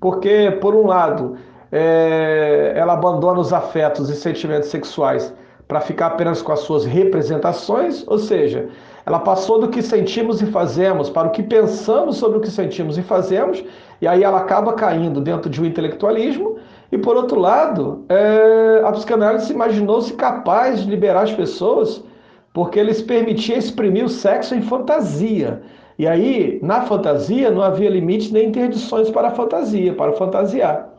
Porque, 0.00 0.56
por 0.60 0.74
um 0.74 0.86
lado, 0.86 1.36
é, 1.72 2.72
ela 2.76 2.92
abandona 2.92 3.40
os 3.40 3.52
afetos 3.52 4.08
e 4.10 4.14
sentimentos 4.14 4.68
sexuais 4.68 5.32
para 5.66 5.80
ficar 5.80 6.06
apenas 6.06 6.42
com 6.42 6.52
as 6.52 6.60
suas 6.60 6.84
representações, 6.84 8.06
ou 8.06 8.18
seja, 8.18 8.68
ela 9.04 9.18
passou 9.18 9.58
do 9.58 9.68
que 9.68 9.82
sentimos 9.82 10.40
e 10.40 10.46
fazemos 10.46 11.10
para 11.10 11.28
o 11.28 11.30
que 11.30 11.42
pensamos 11.42 12.16
sobre 12.16 12.38
o 12.38 12.40
que 12.40 12.50
sentimos 12.50 12.96
e 12.98 13.02
fazemos, 13.02 13.64
e 14.00 14.06
aí 14.06 14.22
ela 14.22 14.38
acaba 14.38 14.72
caindo 14.74 15.20
dentro 15.20 15.50
de 15.50 15.60
um 15.60 15.64
intelectualismo. 15.64 16.56
E 16.90 16.98
por 16.98 17.16
outro 17.16 17.40
lado, 17.40 18.04
é, 18.08 18.82
a 18.84 18.92
psicanálise 18.92 19.52
imaginou-se 19.52 20.12
capaz 20.14 20.82
de 20.82 20.90
liberar 20.90 21.22
as 21.22 21.32
pessoas 21.32 22.02
porque 22.52 22.78
eles 22.78 23.02
permitiam 23.02 23.58
exprimir 23.58 24.04
o 24.04 24.08
sexo 24.08 24.54
em 24.54 24.62
fantasia. 24.62 25.62
E 25.98 26.06
aí, 26.06 26.58
na 26.62 26.82
fantasia, 26.82 27.50
não 27.50 27.62
havia 27.62 27.88
limites 27.88 28.30
nem 28.30 28.48
interdições 28.48 29.10
para 29.10 29.28
a 29.28 29.30
fantasia, 29.30 29.94
para 29.94 30.12
fantasiar. 30.12 30.90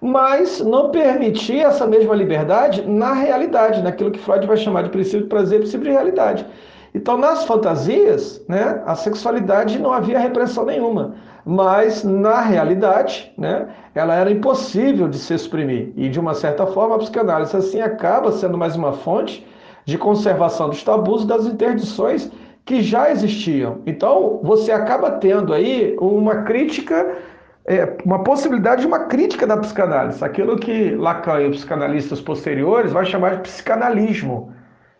Mas 0.00 0.60
não 0.60 0.90
permitia 0.90 1.64
essa 1.64 1.86
mesma 1.86 2.14
liberdade 2.14 2.82
na 2.82 3.12
realidade, 3.12 3.82
naquilo 3.82 4.10
que 4.10 4.18
Freud 4.18 4.46
vai 4.46 4.56
chamar 4.56 4.82
de 4.82 4.90
princípio 4.90 5.22
de 5.22 5.26
prazer 5.26 5.60
princípio 5.60 5.86
de 5.86 5.90
realidade. 5.90 6.46
Então, 6.94 7.18
nas 7.18 7.44
fantasias, 7.44 8.42
né, 8.48 8.82
a 8.86 8.94
sexualidade 8.94 9.78
não 9.78 9.92
havia 9.92 10.18
repressão 10.18 10.64
nenhuma, 10.64 11.14
mas 11.44 12.04
na 12.04 12.40
realidade, 12.40 13.32
né, 13.36 13.68
ela 13.94 14.14
era 14.14 14.30
impossível 14.30 15.08
de 15.08 15.18
se 15.18 15.34
exprimir. 15.34 15.92
E 15.96 16.08
de 16.08 16.20
uma 16.20 16.34
certa 16.34 16.66
forma, 16.66 16.94
a 16.94 16.98
psicanálise 16.98 17.56
assim 17.56 17.80
acaba 17.80 18.32
sendo 18.32 18.56
mais 18.56 18.76
uma 18.76 18.92
fonte 18.92 19.46
de 19.84 19.98
conservação 19.98 20.68
dos 20.68 20.82
tabus 20.82 21.24
e 21.24 21.26
das 21.26 21.46
interdições 21.46 22.30
que 22.66 22.82
já 22.82 23.10
existiam. 23.12 23.80
Então, 23.86 24.40
você 24.42 24.72
acaba 24.72 25.12
tendo 25.12 25.54
aí 25.54 25.96
uma 26.00 26.42
crítica, 26.42 27.16
é, 27.64 27.96
uma 28.04 28.24
possibilidade 28.24 28.80
de 28.80 28.88
uma 28.88 29.06
crítica 29.06 29.46
da 29.46 29.56
psicanálise, 29.56 30.22
aquilo 30.22 30.56
que 30.56 30.90
Lacan 30.96 31.42
e 31.42 31.48
os 31.48 31.58
psicanalistas 31.58 32.20
posteriores 32.20 32.92
vão 32.92 33.04
chamar 33.04 33.36
de 33.36 33.42
psicanalismo. 33.42 34.52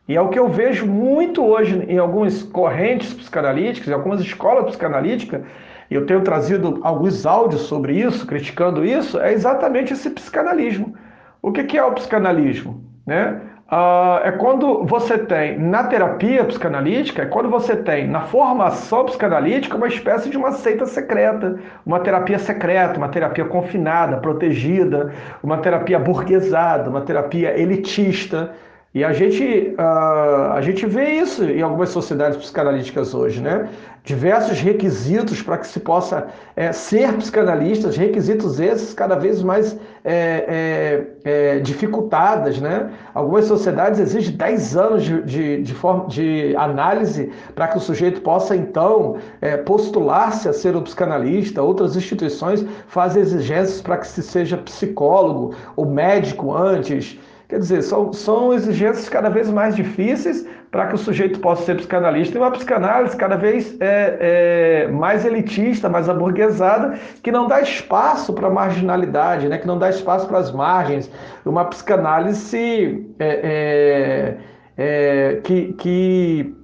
E 0.09 0.15
é 0.15 0.21
o 0.21 0.29
que 0.29 0.39
eu 0.39 0.49
vejo 0.49 0.87
muito 0.87 1.45
hoje 1.45 1.85
em 1.89 1.99
algumas 1.99 2.45
correntes 2.45 3.13
psicanalíticas, 3.13 3.89
em 3.89 3.93
algumas 3.93 4.21
escolas 4.21 4.67
psicanalíticas, 4.67 5.43
e 5.91 5.95
eu 5.97 6.07
tenho 6.07 6.23
trazido 6.23 6.79
alguns 6.83 7.27
áudios 7.27 7.63
sobre 7.63 7.95
isso, 8.01 8.25
criticando 8.29 8.85
isso, 8.85 9.19
é 9.19 9.33
exatamente 9.33 9.93
esse 9.93 10.09
psicanalismo. 10.11 10.95
O 11.43 11.51
que 11.51 11.77
é 11.77 11.85
o 11.85 11.93
psicanalismo? 11.93 12.85
Né? 13.05 13.41
Uh, 13.71 14.23
é 14.23 14.31
quando 14.31 14.85
você 14.85 15.19
tem 15.19 15.59
na 15.59 15.83
terapia 15.85 16.45
psicanalítica, 16.45 17.23
é 17.23 17.27
quando 17.27 17.51
você 17.51 17.75
tem 17.75 18.07
na 18.07 18.21
formação 18.21 19.05
psicanalítica 19.07 19.77
uma 19.77 19.89
espécie 19.89 20.31
de 20.31 20.37
uma 20.37 20.53
seita 20.53 20.87
secreta, 20.87 21.59
uma 21.85 21.99
terapia 21.99 22.39
secreta, 22.39 22.97
uma 22.97 23.09
terapia 23.09 23.45
confinada, 23.45 24.19
protegida, 24.19 25.13
uma 25.43 25.59
terapia 25.59 25.99
burguesada, 25.99 26.89
uma 26.89 27.01
terapia 27.01 27.59
elitista. 27.59 28.55
E 28.97 29.05
a 29.05 29.13
gente, 29.13 29.75
uh, 29.79 30.53
a 30.55 30.61
gente 30.63 30.87
vê 30.87 31.17
isso 31.17 31.45
em 31.45 31.61
algumas 31.61 31.91
sociedades 31.91 32.39
psicanalíticas 32.39 33.13
hoje, 33.13 33.43
né? 33.43 33.69
Diversos 34.03 34.59
requisitos 34.59 35.43
para 35.43 35.59
que 35.59 35.67
se 35.67 35.81
possa 35.81 36.29
é, 36.57 36.73
ser 36.73 37.13
psicanalista, 37.19 37.91
requisitos 37.91 38.59
esses 38.59 38.95
cada 38.95 39.15
vez 39.15 39.43
mais 39.43 39.79
é, 40.03 41.09
é, 41.25 41.59
dificultadas, 41.59 42.59
né? 42.59 42.91
Algumas 43.13 43.45
sociedades 43.45 44.01
exigem 44.01 44.35
10 44.35 44.77
anos 44.79 45.05
de, 45.05 45.23
de, 45.25 45.63
de, 45.63 45.75
forma, 45.75 46.07
de 46.09 46.57
análise 46.57 47.31
para 47.55 47.69
que 47.69 47.77
o 47.77 47.81
sujeito 47.81 48.23
possa, 48.23 48.57
então, 48.57 49.19
postular-se 49.67 50.49
a 50.49 50.55
ser 50.55 50.75
um 50.75 50.81
psicanalista. 50.81 51.63
Outras 51.63 51.97
instituições 51.97 52.65
fazem 52.89 53.21
exigências 53.21 53.83
para 53.83 53.99
que 53.99 54.07
se 54.07 54.23
seja 54.23 54.57
psicólogo 54.57 55.55
ou 55.77 55.85
médico 55.85 56.55
antes. 56.55 57.19
Quer 57.49 57.61
dizer, 57.61 57.83
são, 57.83 58.13
são 58.13 58.53
exigências 58.53 59.09
cada 59.09 59.29
vez 59.29 59.49
mais 59.49 59.77
difíceis 59.77 60.45
para 60.71 60.89
que 60.89 60.97
o 60.97 60.99
sujeito 60.99 61.39
possa 61.39 61.65
ser 61.65 61.77
psicanalista 61.77 62.37
e 62.37 62.41
uma 62.41 62.51
psicanálise 62.51 63.17
cada 63.17 63.37
vez 63.37 63.77
é, 63.81 64.85
é, 64.87 64.89
mais 64.89 65.25
elitista, 65.25 65.89
mais 65.89 66.09
aburguesada, 66.09 66.99
que 67.23 67.31
não 67.31 67.47
dá 67.47 67.61
espaço 67.61 68.33
para 68.33 68.49
a 68.49 68.51
marginalidade, 68.51 69.49
né? 69.49 69.59
que 69.59 69.67
não 69.67 69.79
dá 69.79 69.89
espaço 69.89 70.27
para 70.27 70.39
as 70.39 70.51
margens. 70.51 71.11
Uma 71.45 71.65
psicanálise 71.67 73.07
é, 73.19 73.29
é, 73.29 74.37
é, 74.77 75.41
que, 75.43 75.73
que, 75.75 76.55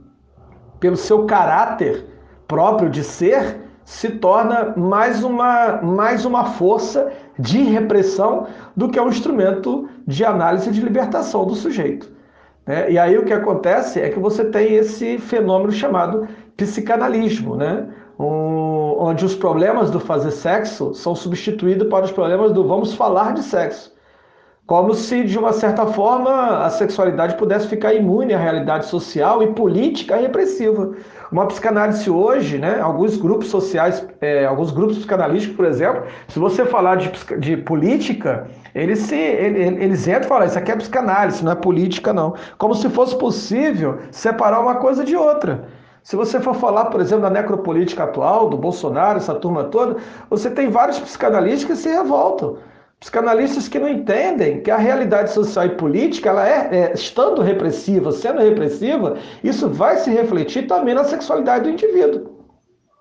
pelo 0.80 0.96
seu 0.96 1.24
caráter 1.26 2.04
próprio 2.48 2.90
de 2.90 3.04
ser, 3.04 3.61
se 3.84 4.10
torna 4.10 4.74
mais 4.76 5.22
uma, 5.24 5.80
mais 5.82 6.24
uma 6.24 6.44
força 6.44 7.12
de 7.38 7.62
repressão 7.62 8.46
do 8.76 8.88
que 8.88 9.00
um 9.00 9.08
instrumento 9.08 9.88
de 10.06 10.24
análise 10.24 10.70
de 10.70 10.80
libertação 10.80 11.44
do 11.44 11.54
sujeito. 11.54 12.10
Né? 12.66 12.92
E 12.92 12.98
aí 12.98 13.18
o 13.18 13.24
que 13.24 13.32
acontece 13.32 14.00
é 14.00 14.08
que 14.08 14.18
você 14.18 14.44
tem 14.44 14.74
esse 14.74 15.18
fenômeno 15.18 15.72
chamado 15.72 16.28
psicanalismo, 16.56 17.56
né? 17.56 17.88
Um, 18.18 18.94
onde 18.98 19.24
os 19.24 19.34
problemas 19.34 19.90
do 19.90 19.98
fazer 19.98 20.30
sexo 20.30 20.94
são 20.94 21.14
substituídos 21.14 21.88
para 21.88 22.04
os 22.04 22.12
problemas 22.12 22.52
do 22.52 22.62
vamos 22.66 22.94
falar 22.94 23.32
de 23.32 23.42
sexo. 23.42 23.92
Como 24.64 24.94
se, 24.94 25.24
de 25.24 25.36
uma 25.38 25.52
certa 25.52 25.86
forma, 25.86 26.64
a 26.64 26.70
sexualidade 26.70 27.36
pudesse 27.36 27.66
ficar 27.66 27.94
imune 27.94 28.32
à 28.32 28.38
realidade 28.38 28.86
social 28.86 29.42
e 29.42 29.48
política 29.48 30.16
repressiva. 30.16 30.92
Uma 31.32 31.46
psicanálise 31.46 32.10
hoje, 32.10 32.58
né, 32.58 32.78
alguns 32.78 33.16
grupos 33.16 33.48
sociais, 33.48 34.06
é, 34.20 34.44
alguns 34.44 34.70
grupos 34.70 34.98
psicanalísticos, 34.98 35.56
por 35.56 35.64
exemplo, 35.64 36.02
se 36.28 36.38
você 36.38 36.66
falar 36.66 36.96
de, 36.96 37.10
de 37.38 37.56
política, 37.56 38.48
eles, 38.74 38.98
se, 38.98 39.16
eles 39.16 40.06
entram 40.06 40.24
e 40.24 40.28
falam, 40.28 40.46
isso 40.46 40.58
aqui 40.58 40.70
é 40.70 40.76
psicanálise, 40.76 41.42
não 41.42 41.52
é 41.52 41.54
política, 41.54 42.12
não. 42.12 42.34
Como 42.58 42.74
se 42.74 42.86
fosse 42.90 43.16
possível 43.16 43.98
separar 44.10 44.60
uma 44.60 44.74
coisa 44.74 45.02
de 45.04 45.16
outra. 45.16 45.64
Se 46.02 46.16
você 46.16 46.38
for 46.38 46.54
falar, 46.54 46.86
por 46.86 47.00
exemplo, 47.00 47.22
da 47.22 47.30
necropolítica 47.30 48.04
atual, 48.04 48.50
do 48.50 48.58
Bolsonaro, 48.58 49.16
essa 49.16 49.34
turma 49.34 49.64
toda, 49.64 49.96
você 50.28 50.50
tem 50.50 50.68
vários 50.68 50.98
psicanalistas 50.98 51.64
que 51.64 51.76
se 51.76 51.88
revoltam. 51.88 52.58
Psicanalistas 53.02 53.66
que 53.66 53.80
não 53.80 53.88
entendem 53.88 54.60
que 54.60 54.70
a 54.70 54.76
realidade 54.76 55.32
social 55.32 55.66
e 55.66 55.70
política, 55.70 56.30
ela 56.30 56.48
é, 56.48 56.68
é, 56.70 56.92
estando 56.92 57.42
repressiva, 57.42 58.12
sendo 58.12 58.40
repressiva, 58.40 59.16
isso 59.42 59.68
vai 59.68 59.96
se 59.96 60.08
refletir 60.08 60.68
também 60.68 60.94
na 60.94 61.02
sexualidade 61.02 61.64
do 61.64 61.70
indivíduo. 61.70 62.30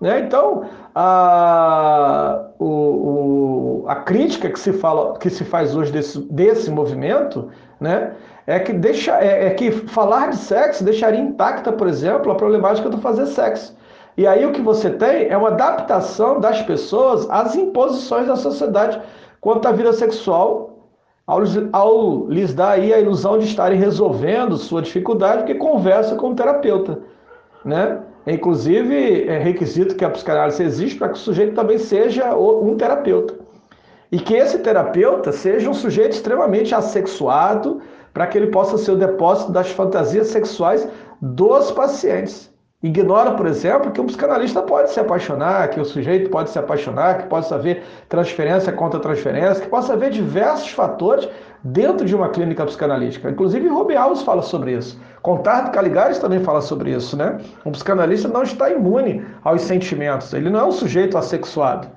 Né? 0.01 0.21
Então, 0.21 0.65
a, 0.95 2.47
o, 2.57 2.65
o, 2.65 3.85
a 3.87 3.97
crítica 3.97 4.49
que 4.49 4.59
se, 4.59 4.73
fala, 4.73 5.19
que 5.19 5.29
se 5.29 5.45
faz 5.45 5.75
hoje 5.75 5.91
desse, 5.91 6.19
desse 6.31 6.71
movimento 6.71 7.51
né, 7.79 8.13
é, 8.47 8.57
que 8.57 8.73
deixa, 8.73 9.19
é, 9.19 9.45
é 9.45 9.49
que 9.51 9.69
falar 9.69 10.31
de 10.31 10.37
sexo 10.37 10.83
deixaria 10.83 11.19
intacta, 11.19 11.71
por 11.71 11.87
exemplo, 11.87 12.31
a 12.31 12.35
problemática 12.35 12.89
do 12.89 12.97
fazer 12.97 13.27
sexo. 13.27 13.77
E 14.17 14.25
aí 14.25 14.47
o 14.47 14.51
que 14.51 14.63
você 14.63 14.89
tem 14.89 15.27
é 15.29 15.37
uma 15.37 15.49
adaptação 15.49 16.39
das 16.39 16.59
pessoas 16.63 17.29
às 17.29 17.55
imposições 17.55 18.25
da 18.25 18.35
sociedade 18.35 18.99
quanto 19.41 19.67
à 19.67 19.71
vida 19.71 19.91
sexual, 19.91 20.87
ao, 21.25 21.41
ao 21.73 22.27
lhes 22.27 22.53
dar 22.53 22.71
aí 22.71 22.93
a 22.93 22.99
ilusão 22.99 23.39
de 23.39 23.45
estarem 23.45 23.79
resolvendo 23.79 24.55
sua 24.55 24.81
dificuldade, 24.81 25.39
porque 25.39 25.55
conversa 25.55 26.15
com 26.15 26.29
o 26.29 26.35
terapeuta, 26.35 26.99
né? 27.65 27.99
É, 28.25 28.33
inclusive, 28.33 29.27
é 29.27 29.39
requisito 29.39 29.95
que 29.95 30.05
a 30.05 30.09
psicanálise 30.09 30.61
existe 30.61 30.97
para 30.97 31.09
que 31.09 31.15
o 31.15 31.19
sujeito 31.19 31.55
também 31.55 31.79
seja 31.79 32.35
um 32.35 32.77
terapeuta. 32.77 33.33
E 34.11 34.19
que 34.19 34.35
esse 34.35 34.59
terapeuta 34.59 35.31
seja 35.31 35.67
um 35.69 35.73
sujeito 35.73 36.11
extremamente 36.11 36.75
assexuado, 36.75 37.81
para 38.13 38.27
que 38.27 38.37
ele 38.37 38.47
possa 38.47 38.77
ser 38.77 38.91
o 38.91 38.97
depósito 38.97 39.51
das 39.51 39.71
fantasias 39.71 40.27
sexuais 40.27 40.87
dos 41.19 41.71
pacientes. 41.71 42.50
Ignora, 42.83 43.33
por 43.33 43.45
exemplo, 43.45 43.91
que 43.91 44.01
um 44.01 44.07
psicanalista 44.07 44.59
pode 44.63 44.89
se 44.89 44.99
apaixonar, 44.99 45.69
que 45.69 45.79
o 45.79 45.85
sujeito 45.85 46.31
pode 46.31 46.49
se 46.49 46.57
apaixonar, 46.57 47.19
que 47.19 47.27
possa 47.27 47.53
haver 47.53 47.83
transferência 48.09 48.73
contra 48.73 48.99
transferência, 48.99 49.63
que 49.63 49.69
possa 49.69 49.93
haver 49.93 50.09
diversos 50.09 50.71
fatores 50.71 51.29
dentro 51.63 52.07
de 52.07 52.15
uma 52.15 52.29
clínica 52.29 52.65
psicanalítica. 52.65 53.29
Inclusive, 53.29 53.67
Ruby 53.67 53.95
Alves 53.95 54.23
fala 54.23 54.41
sobre 54.41 54.73
isso. 54.73 54.99
Contardo 55.21 55.69
Caligares 55.69 56.17
também 56.17 56.39
fala 56.39 56.59
sobre 56.59 56.89
isso, 56.89 57.15
né? 57.15 57.37
Um 57.63 57.71
psicanalista 57.71 58.27
não 58.27 58.41
está 58.41 58.71
imune 58.71 59.23
aos 59.43 59.61
sentimentos. 59.61 60.33
Ele 60.33 60.49
não 60.49 60.59
é 60.59 60.65
um 60.65 60.71
sujeito 60.71 61.19
assexuado. 61.19 61.87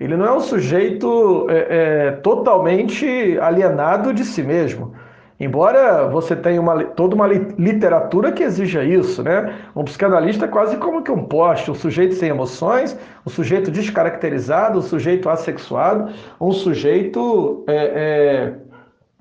Ele 0.00 0.16
não 0.16 0.24
é 0.24 0.32
um 0.32 0.40
sujeito 0.40 1.46
é, 1.50 1.66
é, 1.68 2.10
totalmente 2.12 3.38
alienado 3.42 4.14
de 4.14 4.24
si 4.24 4.42
mesmo. 4.42 4.94
Embora 5.40 6.08
você 6.08 6.34
tenha 6.34 6.60
uma, 6.60 6.82
toda 6.82 7.14
uma 7.14 7.28
literatura 7.28 8.32
que 8.32 8.42
exija 8.42 8.82
isso, 8.82 9.22
né? 9.22 9.54
Um 9.74 9.84
psicanalista 9.84 10.46
é 10.46 10.48
quase 10.48 10.76
como 10.78 11.02
que 11.02 11.12
um 11.12 11.24
poste, 11.24 11.70
um 11.70 11.74
sujeito 11.74 12.14
sem 12.16 12.28
emoções, 12.28 12.98
um 13.24 13.30
sujeito 13.30 13.70
descaracterizado, 13.70 14.80
um 14.80 14.82
sujeito 14.82 15.28
assexuado, 15.28 16.12
um 16.40 16.50
sujeito 16.50 17.64
é, 17.68 17.74
é, 17.76 18.54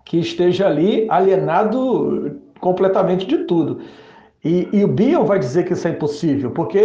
que 0.03 0.17
esteja 0.19 0.65
ali 0.65 1.05
alienado 1.07 2.41
completamente 2.59 3.27
de 3.27 3.45
tudo. 3.45 3.81
E, 4.45 4.69
e, 4.71 4.83
o 4.83 4.87
Bion 4.87 5.25
vai 5.25 5.39
dizer 5.39 5.65
que 5.65 5.73
isso 5.73 5.87
é 5.87 5.91
impossível, 5.91 6.51
porque 6.51 6.77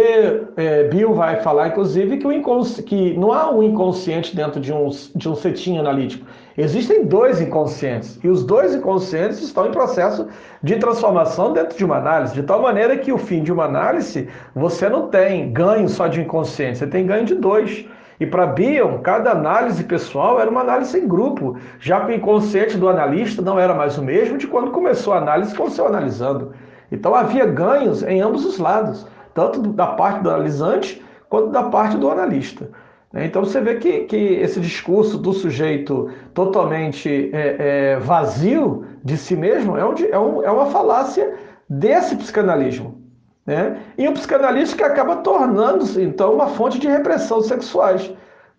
é, 0.57 0.85
Bion 0.85 1.13
vai 1.13 1.39
falar, 1.41 1.67
inclusive, 1.67 2.17
que, 2.17 2.81
que 2.83 3.13
não 3.15 3.31
há 3.31 3.51
um 3.51 3.61
inconsciente 3.61 4.35
dentro 4.35 4.59
de 4.59 4.73
um, 4.73 4.89
de 5.15 5.29
um 5.29 5.79
analítico. 5.79 6.25
Existem 6.57 7.05
dois 7.05 7.39
inconscientes, 7.39 8.19
e 8.23 8.27
os 8.27 8.43
dois 8.43 8.73
inconscientes 8.73 9.39
estão 9.39 9.67
em 9.67 9.71
processo 9.71 10.27
de 10.63 10.77
transformação 10.77 11.53
dentro 11.53 11.77
de 11.77 11.85
uma 11.85 11.97
análise, 11.97 12.33
de 12.33 12.41
tal 12.41 12.59
maneira 12.59 12.97
que 12.97 13.13
o 13.13 13.19
fim 13.19 13.43
de 13.43 13.53
uma 13.53 13.65
análise, 13.65 14.27
você 14.55 14.89
não 14.89 15.07
tem 15.09 15.53
ganho 15.53 15.87
só 15.87 16.07
de 16.07 16.21
inconsciente, 16.21 16.79
você 16.79 16.87
tem 16.87 17.05
ganho 17.05 17.25
de 17.25 17.35
dois. 17.35 17.85
E 18.19 18.25
para 18.25 18.47
Bion, 18.47 18.97
cada 18.99 19.31
análise 19.31 19.83
pessoal 19.83 20.39
era 20.39 20.49
uma 20.49 20.61
análise 20.61 20.99
em 20.99 21.07
grupo, 21.07 21.55
já 21.79 22.01
que 22.01 22.11
o 22.11 22.15
inconsciente 22.15 22.77
do 22.77 22.89
analista 22.89 23.43
não 23.43 23.59
era 23.59 23.75
mais 23.75 23.97
o 23.97 24.03
mesmo 24.03 24.39
de 24.39 24.47
quando 24.47 24.71
começou 24.71 25.13
a 25.13 25.17
análise 25.17 25.55
com 25.55 25.65
o 25.65 25.69
seu 25.69 25.85
analisando. 25.85 26.51
Então 26.93 27.15
havia 27.15 27.45
ganhos 27.45 28.03
em 28.03 28.21
ambos 28.21 28.45
os 28.45 28.59
lados, 28.59 29.05
tanto 29.33 29.61
da 29.61 29.87
parte 29.87 30.21
do 30.21 30.29
analisante 30.29 31.03
quanto 31.27 31.49
da 31.49 31.63
parte 31.63 31.97
do 31.97 32.07
analista. 32.07 32.69
Né? 33.11 33.25
Então 33.25 33.43
você 33.43 33.59
vê 33.59 33.75
que, 33.75 34.01
que 34.01 34.15
esse 34.15 34.59
discurso 34.59 35.17
do 35.17 35.33
sujeito 35.33 36.11
totalmente 36.35 37.31
é, 37.33 37.55
é, 37.93 37.99
vazio 37.99 38.85
de 39.03 39.17
si 39.17 39.35
mesmo 39.35 39.75
é, 39.75 39.81
é, 39.81 40.19
um, 40.19 40.43
é 40.43 40.51
uma 40.51 40.67
falácia 40.67 41.33
desse 41.67 42.15
psicanalismo. 42.15 43.01
Né? 43.43 43.77
E 43.97 44.07
um 44.07 44.13
psicanalista 44.13 44.77
que 44.77 44.83
acaba 44.83 45.17
tornando-se, 45.17 46.01
então, 46.01 46.33
uma 46.33 46.47
fonte 46.47 46.77
de 46.77 46.87
repressão 46.87 47.41
sexuais. 47.41 48.13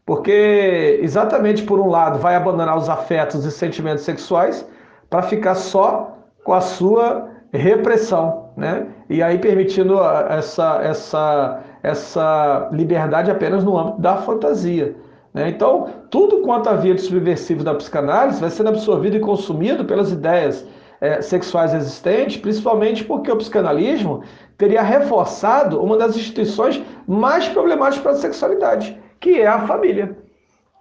Porque, 0.04 0.98
exatamente 1.00 1.62
por 1.62 1.78
um 1.78 1.88
lado, 1.88 2.18
vai 2.18 2.34
abandonar 2.34 2.76
os 2.76 2.90
afetos 2.90 3.44
e 3.44 3.50
sentimentos 3.50 4.04
sexuais 4.04 4.66
para 5.08 5.22
ficar 5.22 5.54
só 5.54 6.18
com 6.42 6.52
a 6.52 6.60
sua 6.60 7.30
repressão, 7.58 8.50
né? 8.56 8.86
E 9.08 9.22
aí 9.22 9.38
permitindo 9.38 9.98
essa, 10.28 10.80
essa, 10.82 11.60
essa 11.82 12.68
liberdade 12.72 13.30
apenas 13.30 13.62
no 13.62 13.78
âmbito 13.78 14.00
da 14.00 14.16
fantasia. 14.18 14.96
Né? 15.32 15.48
Então, 15.48 15.88
tudo 16.10 16.40
quanto 16.40 16.68
havia 16.68 16.94
de 16.94 17.02
subversivo 17.02 17.64
da 17.64 17.74
psicanálise 17.74 18.40
vai 18.40 18.50
sendo 18.50 18.70
absorvido 18.70 19.16
e 19.16 19.20
consumido 19.20 19.84
pelas 19.84 20.12
ideias 20.12 20.66
é, 21.00 21.20
sexuais 21.20 21.74
existentes, 21.74 22.36
principalmente 22.38 23.04
porque 23.04 23.30
o 23.30 23.36
psicanalismo 23.36 24.22
teria 24.56 24.82
reforçado 24.82 25.82
uma 25.82 25.96
das 25.96 26.16
instituições 26.16 26.82
mais 27.06 27.48
problemáticas 27.48 28.02
para 28.02 28.12
a 28.12 28.16
sexualidade, 28.16 28.98
que 29.20 29.40
é 29.40 29.46
a 29.46 29.66
família. 29.66 30.16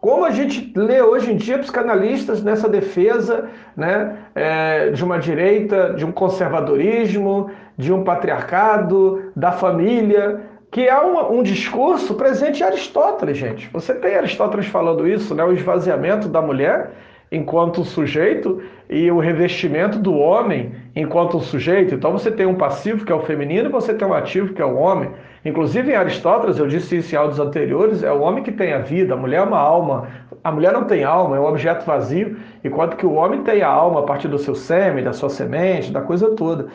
Como 0.04 0.26
a 0.26 0.32
gente 0.32 0.70
lê 0.76 1.02
hoje 1.02 1.32
em 1.32 1.38
dia 1.38 1.58
psicanalistas 1.60 2.44
nessa 2.44 2.68
defesa 2.68 3.46
né, 3.74 4.18
é, 4.36 4.90
de 4.90 5.02
uma 5.02 5.18
direita, 5.18 5.94
de 5.94 6.04
um 6.04 6.12
conservadorismo, 6.12 7.50
de 7.78 7.94
um 7.94 8.04
patriarcado, 8.04 9.32
da 9.34 9.54
família, 9.54 10.42
que 10.70 10.82
é 10.82 11.02
um, 11.02 11.40
um, 11.40 11.42
discurso 11.42 12.16
presente 12.16 12.60
em 12.60 12.66
Aristóteles, 12.66 13.38
gente. 13.38 13.70
Você 13.72 13.94
tem 13.94 14.16
Aristóteles 14.16 14.66
falando 14.66 15.08
isso, 15.08 15.34
né, 15.34 15.42
o 15.46 15.54
esvaziamento 15.54 16.28
da 16.28 16.42
mulher, 16.42 16.92
enquanto 17.32 17.86
sujeito 17.86 18.62
e 18.90 19.10
o 19.10 19.20
revestimento 19.20 19.98
do 19.98 20.16
homem 20.16 20.74
enquanto 20.94 21.40
sujeito. 21.40 21.96
Então 21.96 22.12
você 22.12 22.30
tem 22.30 22.46
um 22.46 22.56
passivo 22.56 23.06
que 23.06 23.12
é 23.14 23.16
o 23.16 23.22
feminino 23.22 23.70
e 23.70 23.72
você 23.72 23.94
tem 23.94 24.06
um 24.06 24.14
ativo 24.14 24.54
que 24.54 24.62
é 24.62 24.66
o 24.66 24.76
homem. 24.76 25.12
Inclusive 25.46 25.92
em 25.92 25.96
Aristóteles, 25.96 26.58
eu 26.58 26.68
disse 26.68 26.98
isso 26.98 27.14
em 27.14 27.18
áudios 27.18 27.40
anteriores, 27.40 28.02
é 28.02 28.12
o 28.12 28.22
homem 28.22 28.44
que 28.44 28.52
tem 28.52 28.74
a 28.74 28.80
vida, 28.80 29.14
a 29.14 29.18
mulher 29.18 29.40
é 29.40 29.44
uma 29.44 29.60
alma. 29.60 30.08
A 30.44 30.52
mulher 30.52 30.72
não 30.72 30.86
tem 30.86 31.04
alma, 31.04 31.36
é 31.36 31.40
um 31.40 31.46
objeto 31.46 31.86
vazio, 31.86 32.38
enquanto 32.64 32.96
que 32.96 33.06
o 33.06 33.14
homem 33.14 33.44
tem 33.44 33.62
a 33.62 33.68
alma 33.68 34.00
a 34.02 34.04
partir 34.04 34.28
do 34.28 34.38
seu 34.38 34.56
sêmen, 34.56 35.04
da 35.04 35.14
sua 35.14 35.30
semente, 35.30 35.92
da 35.92 36.02
coisa 36.02 36.32
toda. 36.32 36.68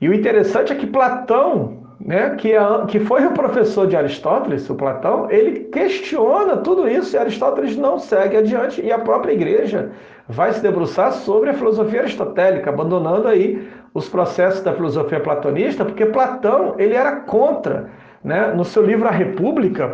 E 0.00 0.08
o 0.08 0.14
interessante 0.14 0.72
é 0.72 0.76
que 0.76 0.86
Platão 0.86 1.84
né, 2.00 2.34
que, 2.36 2.52
é, 2.52 2.60
que 2.88 3.00
foi 3.00 3.24
o 3.26 3.32
professor 3.32 3.86
de 3.86 3.96
Aristóteles, 3.96 4.68
o 4.68 4.74
Platão, 4.74 5.30
ele 5.30 5.60
questiona 5.60 6.58
tudo 6.58 6.88
isso 6.88 7.14
e 7.14 7.18
Aristóteles 7.18 7.76
não 7.76 7.98
segue 7.98 8.36
adiante 8.36 8.82
e 8.82 8.92
a 8.92 8.98
própria 8.98 9.32
igreja 9.32 9.92
vai 10.28 10.52
se 10.52 10.60
debruçar 10.60 11.12
sobre 11.12 11.50
a 11.50 11.54
filosofia 11.54 12.02
aristotélica, 12.02 12.70
abandonando 12.70 13.28
aí 13.28 13.66
os 13.94 14.08
processos 14.08 14.60
da 14.60 14.72
filosofia 14.72 15.20
platonista, 15.20 15.84
porque 15.84 16.04
Platão 16.06 16.74
ele 16.76 16.94
era 16.94 17.20
contra. 17.20 17.88
Né? 18.22 18.52
No 18.54 18.64
seu 18.64 18.84
livro 18.84 19.06
A 19.06 19.12
República, 19.12 19.92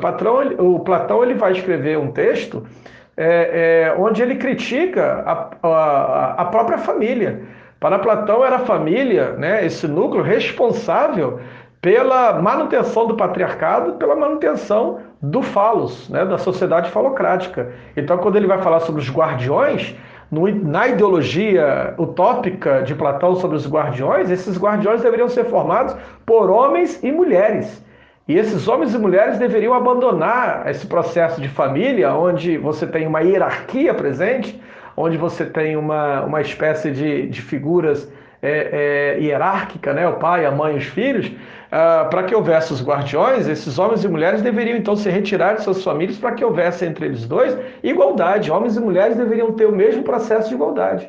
o 0.58 0.80
Platão 0.80 1.22
ele 1.22 1.34
vai 1.34 1.52
escrever 1.52 1.98
um 1.98 2.10
texto 2.10 2.64
é, 3.16 3.92
é, 3.92 3.94
onde 3.98 4.22
ele 4.22 4.36
critica 4.36 5.22
a, 5.26 5.68
a, 5.68 6.34
a 6.42 6.44
própria 6.46 6.78
família. 6.78 7.42
Para 7.78 7.98
Platão 7.98 8.44
era 8.44 8.56
a 8.56 8.60
família, 8.60 9.32
né, 9.32 9.64
esse 9.64 9.88
núcleo 9.88 10.22
responsável 10.22 11.40
pela 11.80 12.34
manutenção 12.34 13.06
do 13.06 13.16
patriarcado, 13.16 13.94
pela 13.94 14.14
manutenção 14.14 15.00
do 15.20 15.42
falos, 15.42 16.08
né, 16.10 16.24
da 16.24 16.36
sociedade 16.36 16.90
falocrática. 16.90 17.72
Então, 17.96 18.18
quando 18.18 18.36
ele 18.36 18.46
vai 18.46 18.58
falar 18.58 18.80
sobre 18.80 19.00
os 19.00 19.10
guardiões, 19.10 19.96
no, 20.30 20.46
na 20.48 20.88
ideologia 20.88 21.94
utópica 21.98 22.82
de 22.82 22.94
Platão 22.94 23.34
sobre 23.36 23.56
os 23.56 23.66
guardiões, 23.68 24.30
esses 24.30 24.56
guardiões 24.56 25.02
deveriam 25.02 25.28
ser 25.28 25.44
formados 25.46 25.96
por 26.24 26.48
homens 26.50 27.02
e 27.02 27.10
mulheres. 27.10 27.84
E 28.28 28.38
esses 28.38 28.68
homens 28.68 28.94
e 28.94 28.98
mulheres 28.98 29.38
deveriam 29.38 29.74
abandonar 29.74 30.68
esse 30.70 30.86
processo 30.86 31.40
de 31.40 31.48
família, 31.48 32.14
onde 32.14 32.56
você 32.58 32.86
tem 32.86 33.06
uma 33.06 33.20
hierarquia 33.22 33.92
presente, 33.92 34.62
onde 34.96 35.16
você 35.16 35.44
tem 35.44 35.76
uma, 35.76 36.22
uma 36.22 36.40
espécie 36.40 36.92
de, 36.92 37.26
de 37.26 37.42
figuras 37.42 38.08
é, 38.42 39.16
é, 39.18 39.22
hierárquica, 39.22 39.92
né? 39.92 40.08
o 40.08 40.14
pai, 40.14 40.44
a 40.46 40.50
mãe 40.50 40.74
e 40.74 40.78
os 40.78 40.84
filhos, 40.84 41.30
ah, 41.70 42.08
para 42.10 42.24
que 42.24 42.34
houvesse 42.34 42.72
os 42.72 42.82
guardiões, 42.84 43.46
esses 43.46 43.78
homens 43.78 44.02
e 44.02 44.08
mulheres 44.08 44.42
deveriam 44.42 44.76
então 44.76 44.96
se 44.96 45.08
retirar 45.08 45.54
de 45.54 45.62
suas 45.62 45.84
famílias 45.84 46.18
para 46.18 46.32
que 46.32 46.44
houvesse 46.44 46.84
entre 46.84 47.06
eles 47.06 47.26
dois 47.26 47.56
igualdade. 47.82 48.50
Homens 48.50 48.76
e 48.76 48.80
mulheres 48.80 49.16
deveriam 49.16 49.52
ter 49.52 49.66
o 49.66 49.72
mesmo 49.72 50.02
processo 50.02 50.48
de 50.48 50.54
igualdade. 50.54 51.08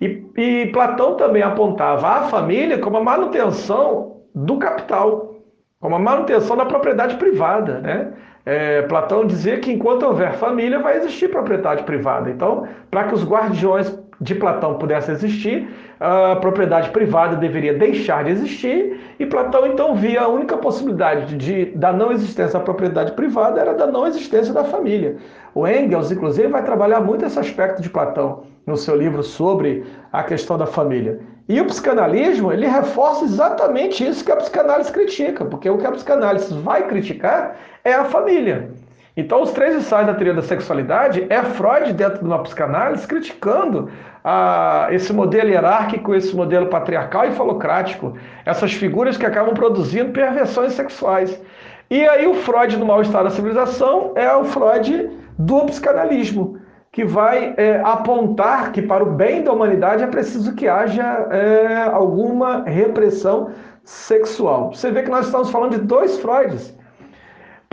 E, 0.00 0.26
e 0.36 0.66
Platão 0.72 1.16
também 1.16 1.42
apontava 1.42 2.06
a 2.06 2.22
família 2.24 2.78
como 2.78 2.98
a 2.98 3.02
manutenção 3.02 4.16
do 4.34 4.58
capital, 4.58 5.36
como 5.80 5.94
a 5.94 5.98
manutenção 5.98 6.56
da 6.56 6.66
propriedade 6.66 7.16
privada, 7.16 7.78
né? 7.80 8.12
É, 8.46 8.82
Platão 8.82 9.26
dizia 9.26 9.58
que 9.58 9.72
enquanto 9.72 10.02
houver 10.02 10.34
família, 10.34 10.78
vai 10.78 10.98
existir 10.98 11.30
propriedade 11.30 11.82
privada. 11.84 12.28
Então, 12.28 12.68
para 12.90 13.04
que 13.04 13.14
os 13.14 13.24
guardiões 13.24 13.88
de 14.20 14.34
Platão 14.34 14.74
pudesse 14.74 15.10
existir, 15.10 15.68
a 15.98 16.36
propriedade 16.36 16.90
privada 16.90 17.36
deveria 17.36 17.74
deixar 17.74 18.24
de 18.24 18.30
existir, 18.30 19.00
e 19.18 19.26
Platão 19.26 19.66
então 19.66 19.94
via 19.94 20.22
a 20.22 20.28
única 20.28 20.56
possibilidade 20.56 21.36
de, 21.36 21.66
da 21.76 21.92
não 21.92 22.12
existência 22.12 22.58
da 22.58 22.64
propriedade 22.64 23.12
privada 23.12 23.60
era 23.60 23.74
da 23.74 23.86
não 23.86 24.06
existência 24.06 24.52
da 24.52 24.64
família. 24.64 25.16
O 25.54 25.66
Engels, 25.66 26.10
inclusive, 26.10 26.48
vai 26.48 26.64
trabalhar 26.64 27.00
muito 27.00 27.24
esse 27.24 27.38
aspecto 27.38 27.80
de 27.80 27.88
Platão 27.88 28.42
no 28.66 28.76
seu 28.76 28.96
livro 28.96 29.22
sobre 29.22 29.84
a 30.12 30.22
questão 30.22 30.58
da 30.58 30.66
família. 30.66 31.20
E 31.48 31.60
o 31.60 31.66
psicanalismo, 31.66 32.50
ele 32.50 32.66
reforça 32.66 33.24
exatamente 33.24 34.06
isso 34.06 34.24
que 34.24 34.32
a 34.32 34.36
psicanálise 34.36 34.90
critica, 34.90 35.44
porque 35.44 35.68
o 35.68 35.76
que 35.76 35.86
a 35.86 35.92
psicanálise 35.92 36.54
vai 36.54 36.88
criticar 36.88 37.56
é 37.84 37.92
a 37.92 38.04
família. 38.04 38.70
Então, 39.16 39.42
os 39.42 39.52
três 39.52 39.76
ensaios 39.76 40.08
da 40.08 40.14
teoria 40.14 40.34
da 40.34 40.42
sexualidade 40.42 41.24
é 41.30 41.40
Freud, 41.42 41.92
dentro 41.92 42.18
de 42.18 42.24
uma 42.24 42.42
psicanálise, 42.42 43.06
criticando 43.06 43.88
ah, 44.24 44.88
esse 44.90 45.12
modelo 45.12 45.50
hierárquico, 45.50 46.14
esse 46.14 46.34
modelo 46.34 46.66
patriarcal 46.66 47.26
e 47.26 47.32
falocrático, 47.32 48.16
essas 48.44 48.72
figuras 48.72 49.16
que 49.16 49.24
acabam 49.24 49.54
produzindo 49.54 50.10
perversões 50.10 50.72
sexuais. 50.72 51.40
E 51.88 52.02
aí, 52.08 52.26
o 52.26 52.34
Freud, 52.34 52.76
no 52.76 52.86
mal-estar 52.86 53.22
da 53.22 53.30
civilização, 53.30 54.12
é 54.16 54.34
o 54.34 54.44
Freud 54.44 55.10
do 55.38 55.64
psicanalismo, 55.66 56.58
que 56.90 57.04
vai 57.04 57.54
é, 57.56 57.80
apontar 57.84 58.72
que, 58.72 58.82
para 58.82 59.04
o 59.04 59.12
bem 59.12 59.44
da 59.44 59.52
humanidade, 59.52 60.02
é 60.02 60.06
preciso 60.08 60.56
que 60.56 60.66
haja 60.66 61.28
é, 61.30 61.82
alguma 61.82 62.64
repressão 62.64 63.50
sexual. 63.84 64.72
Você 64.72 64.90
vê 64.90 65.02
que 65.02 65.10
nós 65.10 65.26
estamos 65.26 65.50
falando 65.50 65.78
de 65.78 65.86
dois 65.86 66.18
Freuds. 66.18 66.74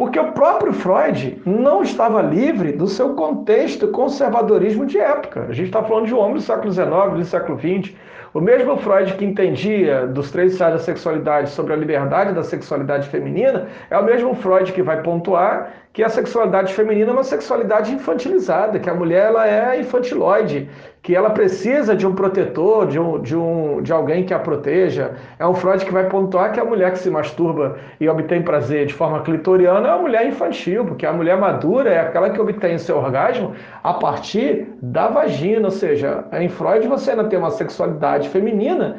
Porque 0.02 0.20
o 0.20 0.32
próprio 0.32 0.74
Freud 0.74 1.40
não 1.46 1.84
estava 1.84 2.24
livre 2.24 2.72
do 2.72 2.88
seu 2.88 3.14
contexto 3.14 3.90
conservadorismo 3.90 4.84
de 4.84 4.98
época. 4.98 5.46
A 5.48 5.54
gente 5.54 5.68
está 5.68 5.84
falando 5.84 6.08
de 6.08 6.16
um 6.16 6.18
homem 6.18 6.34
do 6.38 6.42
século 6.42 6.74
XIX, 6.74 6.90
do 7.18 7.24
século 7.24 7.60
XX. 7.60 7.94
O 8.34 8.42
mesmo 8.42 8.76
Freud 8.78 9.14
que 9.14 9.24
entendia 9.24 10.08
dos 10.08 10.32
três 10.32 10.54
estados 10.54 10.80
da 10.80 10.84
sexualidade 10.84 11.52
sobre 11.52 11.74
a 11.74 11.76
liberdade 11.76 12.34
da 12.34 12.42
sexualidade 12.42 13.10
feminina 13.10 13.68
é 13.92 13.98
o 14.00 14.04
mesmo 14.04 14.34
Freud 14.34 14.74
que 14.74 14.82
vai 14.82 15.04
pontuar 15.04 15.72
que 15.94 16.04
a 16.04 16.10
sexualidade 16.10 16.74
feminina 16.74 17.10
é 17.10 17.14
uma 17.14 17.24
sexualidade 17.24 17.94
infantilizada, 17.94 18.80
que 18.80 18.90
a 18.90 18.94
mulher 18.94 19.28
ela 19.28 19.48
é 19.48 19.80
infantiloide, 19.80 20.70
que 21.02 21.14
ela 21.14 21.32
precisa 21.32 21.96
de 21.96 22.08
um 22.08 22.16
protetor, 22.16 22.88
de, 22.88 22.98
um, 22.98 23.20
de, 23.20 23.36
um, 23.36 23.82
de 23.82 23.92
alguém 23.92 24.24
que 24.24 24.34
a 24.34 24.40
proteja. 24.40 25.16
É 25.38 25.46
um 25.46 25.54
Freud 25.54 25.84
que 25.84 25.92
vai 25.92 26.08
pontuar 26.08 26.54
que 26.54 26.60
a 26.60 26.64
mulher 26.64 26.92
que 26.92 27.00
se 27.00 27.10
masturba 27.10 27.78
e 28.00 28.08
obtém 28.08 28.42
prazer 28.42 28.86
de 28.86 28.94
forma 28.94 29.22
clitoriana 29.22 29.90
é 29.90 29.94
uma 29.94 30.04
mulher 30.04 30.26
infantil, 30.26 30.86
porque 30.86 31.06
a 31.06 31.12
mulher 31.12 31.38
madura 31.38 31.90
é 31.90 32.00
aquela 32.00 32.30
que 32.30 32.40
obtém 32.40 32.78
seu 32.78 32.98
orgasmo 32.98 33.54
a 33.84 33.94
partir 33.94 34.68
da 34.82 35.08
vagina, 35.08 35.66
ou 35.66 35.72
seja, 35.72 36.24
em 36.32 36.48
Freud 36.48 36.88
você 36.88 37.12
ainda 37.12 37.26
tem 37.26 37.38
uma 37.38 37.52
sexualidade 37.52 38.30
feminina 38.30 38.98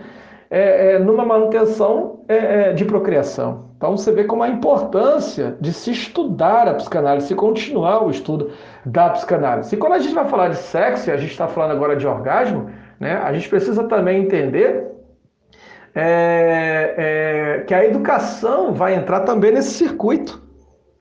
é, 0.50 0.96
é, 0.96 0.98
numa 0.98 1.24
manutenção 1.24 2.20
é, 2.28 2.36
é, 2.36 2.72
de 2.74 2.84
procriação. 2.84 3.71
Então 3.82 3.96
você 3.96 4.12
vê 4.12 4.22
como 4.22 4.44
a 4.44 4.48
importância 4.48 5.56
de 5.60 5.72
se 5.72 5.90
estudar 5.90 6.68
a 6.68 6.74
psicanálise, 6.74 7.26
se 7.26 7.34
continuar 7.34 8.06
o 8.06 8.12
estudo 8.12 8.52
da 8.86 9.10
psicanálise. 9.10 9.74
E 9.74 9.76
quando 9.76 9.94
a 9.94 9.98
gente 9.98 10.14
vai 10.14 10.24
falar 10.28 10.50
de 10.50 10.58
sexo, 10.58 11.10
e 11.10 11.12
a 11.12 11.16
gente 11.16 11.32
está 11.32 11.48
falando 11.48 11.72
agora 11.72 11.96
de 11.96 12.06
orgasmo, 12.06 12.70
né, 13.00 13.16
a 13.16 13.32
gente 13.32 13.48
precisa 13.48 13.82
também 13.88 14.22
entender 14.22 14.86
é, 15.96 16.94
é, 16.96 17.64
que 17.66 17.74
a 17.74 17.84
educação 17.84 18.72
vai 18.72 18.94
entrar 18.94 19.22
também 19.22 19.50
nesse 19.50 19.70
circuito. 19.70 20.40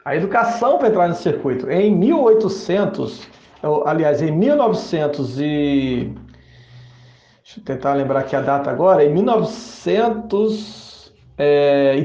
A 0.03 0.15
educação 0.15 0.79
vai 0.79 0.89
entrar 0.89 1.07
nesse 1.07 1.21
circuito. 1.21 1.69
Em 1.69 1.95
1800, 1.95 3.29
aliás, 3.85 4.23
em 4.23 4.31
1900 4.31 5.39
e 5.39 6.11
Deixa 7.43 7.59
eu 7.59 7.63
tentar 7.63 7.93
lembrar 7.93 8.21
aqui 8.21 8.35
a 8.35 8.41
data 8.41 8.71
agora. 8.71 9.05
Em 9.05 9.13
1938 9.13 10.90
é, 11.37 11.97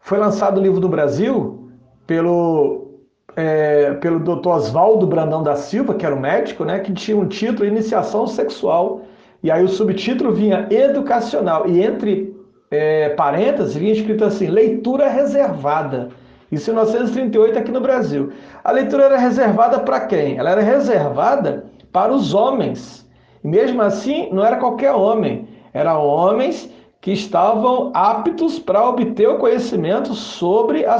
foi 0.00 0.18
lançado 0.18 0.58
o 0.58 0.62
livro 0.62 0.80
do 0.80 0.88
Brasil 0.88 1.68
pelo, 2.06 3.00
é, 3.36 3.92
pelo 3.94 4.20
Dr. 4.20 4.48
Oswaldo 4.48 5.06
Brandão 5.06 5.42
da 5.42 5.56
Silva, 5.56 5.94
que 5.94 6.04
era 6.04 6.14
o 6.14 6.20
médico, 6.20 6.64
né, 6.64 6.80
que 6.80 6.92
tinha 6.92 7.16
um 7.16 7.26
título 7.26 7.66
Iniciação 7.66 8.26
Sexual. 8.26 9.02
E 9.42 9.50
aí 9.50 9.64
o 9.64 9.68
subtítulo 9.68 10.32
vinha 10.32 10.66
Educacional. 10.70 11.68
E 11.68 11.82
entre 11.82 12.34
é, 12.70 13.10
parênteses 13.10 13.74
vinha 13.74 13.92
escrito 13.92 14.24
assim: 14.24 14.46
Leitura 14.46 15.08
Reservada. 15.08 16.08
Isso 16.50 16.70
em 16.70 16.74
1938 16.74 17.58
aqui 17.58 17.70
no 17.70 17.80
Brasil. 17.80 18.32
A 18.64 18.72
leitura 18.72 19.04
era 19.04 19.16
reservada 19.16 19.78
para 19.80 20.00
quem? 20.00 20.36
Ela 20.36 20.50
era 20.50 20.60
reservada 20.60 21.64
para 21.92 22.12
os 22.12 22.34
homens 22.34 23.00
e 23.42 23.48
mesmo 23.48 23.80
assim, 23.82 24.28
não 24.32 24.44
era 24.44 24.56
qualquer 24.56 24.92
homem, 24.92 25.48
eram 25.72 26.04
homens 26.04 26.70
que 27.00 27.12
estavam 27.12 27.90
aptos 27.94 28.58
para 28.58 28.86
obter 28.86 29.28
o 29.28 29.38
conhecimento 29.38 30.14
sobre 30.14 30.84
a, 30.84 30.98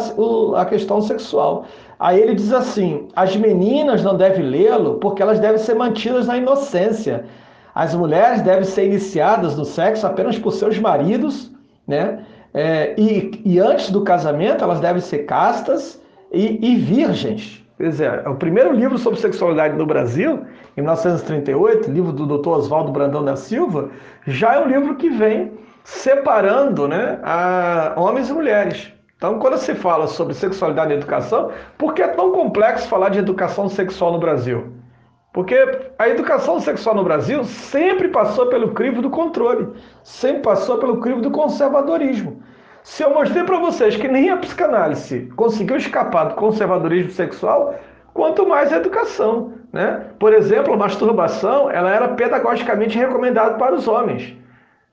a 0.56 0.64
questão 0.64 1.00
sexual. 1.02 1.66
Aí 1.98 2.20
ele 2.20 2.34
diz 2.34 2.52
assim: 2.52 3.08
as 3.14 3.36
meninas 3.36 4.02
não 4.02 4.16
devem 4.16 4.44
lê-lo 4.44 4.94
porque 4.94 5.22
elas 5.22 5.38
devem 5.38 5.58
ser 5.58 5.74
mantidas 5.74 6.26
na 6.26 6.38
inocência. 6.38 7.26
As 7.74 7.94
mulheres 7.94 8.42
devem 8.42 8.64
ser 8.64 8.86
iniciadas 8.86 9.56
no 9.56 9.64
sexo 9.64 10.06
apenas 10.06 10.38
por 10.38 10.52
seus 10.52 10.78
maridos, 10.78 11.52
né? 11.86 12.24
É, 12.52 12.94
e, 12.98 13.42
e, 13.44 13.60
antes 13.60 13.92
do 13.92 14.02
casamento 14.02 14.64
elas 14.64 14.80
devem 14.80 15.00
ser 15.00 15.18
castas 15.18 16.02
e, 16.32 16.58
e 16.60 16.76
virgens. 16.76 17.64
Dizer, 17.78 18.22
é 18.24 18.28
o 18.28 18.34
primeiro 18.34 18.72
livro 18.72 18.98
sobre 18.98 19.20
sexualidade 19.20 19.76
no 19.76 19.86
Brasil 19.86 20.40
em 20.76 20.80
1938, 20.80 21.90
livro 21.90 22.12
do 22.12 22.26
Dr. 22.26 22.48
Oswaldo 22.48 22.90
Brandão 22.90 23.24
da 23.24 23.36
Silva, 23.36 23.90
já 24.26 24.54
é 24.54 24.64
um 24.64 24.66
livro 24.66 24.96
que 24.96 25.08
vem 25.08 25.52
separando 25.90 26.86
né, 26.86 27.18
a 27.22 27.94
homens 27.96 28.30
e 28.30 28.32
mulheres. 28.32 28.92
Então, 29.16 29.38
quando 29.38 29.58
se 29.58 29.74
fala 29.74 30.06
sobre 30.06 30.34
sexualidade 30.34 30.92
e 30.92 30.96
educação, 30.96 31.50
por 31.76 31.92
que 31.92 32.00
é 32.00 32.08
tão 32.08 32.30
complexo 32.30 32.88
falar 32.88 33.10
de 33.10 33.18
educação 33.18 33.68
sexual 33.68 34.12
no 34.12 34.18
Brasil? 34.18 34.72
Porque 35.32 35.56
a 35.98 36.08
educação 36.08 36.58
sexual 36.60 36.94
no 36.94 37.04
Brasil 37.04 37.44
sempre 37.44 38.08
passou 38.08 38.46
pelo 38.46 38.72
crivo 38.72 39.02
do 39.02 39.10
controle, 39.10 39.68
sempre 40.02 40.42
passou 40.42 40.78
pelo 40.78 41.00
crivo 41.00 41.20
do 41.20 41.30
conservadorismo. 41.30 42.40
Se 42.82 43.02
eu 43.02 43.12
mostrei 43.12 43.44
para 43.44 43.58
vocês 43.58 43.96
que 43.96 44.08
nem 44.08 44.30
a 44.30 44.36
psicanálise 44.36 45.28
conseguiu 45.36 45.76
escapar 45.76 46.24
do 46.24 46.34
conservadorismo 46.34 47.10
sexual, 47.10 47.74
quanto 48.14 48.48
mais 48.48 48.72
a 48.72 48.76
educação. 48.76 49.52
Né? 49.72 50.06
Por 50.18 50.32
exemplo, 50.32 50.72
a 50.72 50.76
masturbação 50.76 51.70
ela 51.70 51.90
era 51.90 52.08
pedagogicamente 52.08 52.96
recomendada 52.96 53.54
para 53.54 53.74
os 53.74 53.86
homens. 53.86 54.39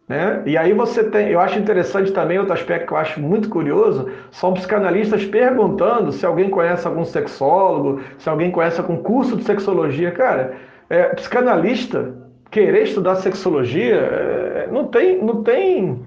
Né? 0.08 0.42
E 0.46 0.58
aí 0.58 0.72
você 0.72 1.04
tem, 1.04 1.30
eu 1.30 1.40
acho 1.40 1.60
interessante 1.60 2.12
também 2.14 2.40
outro 2.40 2.54
aspecto 2.54 2.88
que 2.88 2.94
eu 2.94 2.98
acho 2.98 3.20
muito 3.20 3.50
curioso, 3.50 4.10
são 4.32 4.54
psicanalistas 4.54 5.26
perguntando 5.26 6.14
se 6.14 6.26
alguém 6.26 6.50
conhece 6.50 6.88
algum 6.88 7.04
sexólogo, 7.04 8.02
se 8.18 8.30
alguém 8.30 8.50
conhece 8.50 8.80
algum 8.80 8.98
curso 8.98 9.36
de 9.36 9.44
sexologia. 9.44 10.12
Cara, 10.12 10.56
é, 10.90 11.10
psicanalista 11.10 12.16
querer 12.50 12.84
estudar 12.84 13.16
sexologia 13.16 13.96
é, 13.96 14.70
não 14.72 14.86
tem, 14.86 15.22
não 15.22 15.44
tem, 15.44 16.06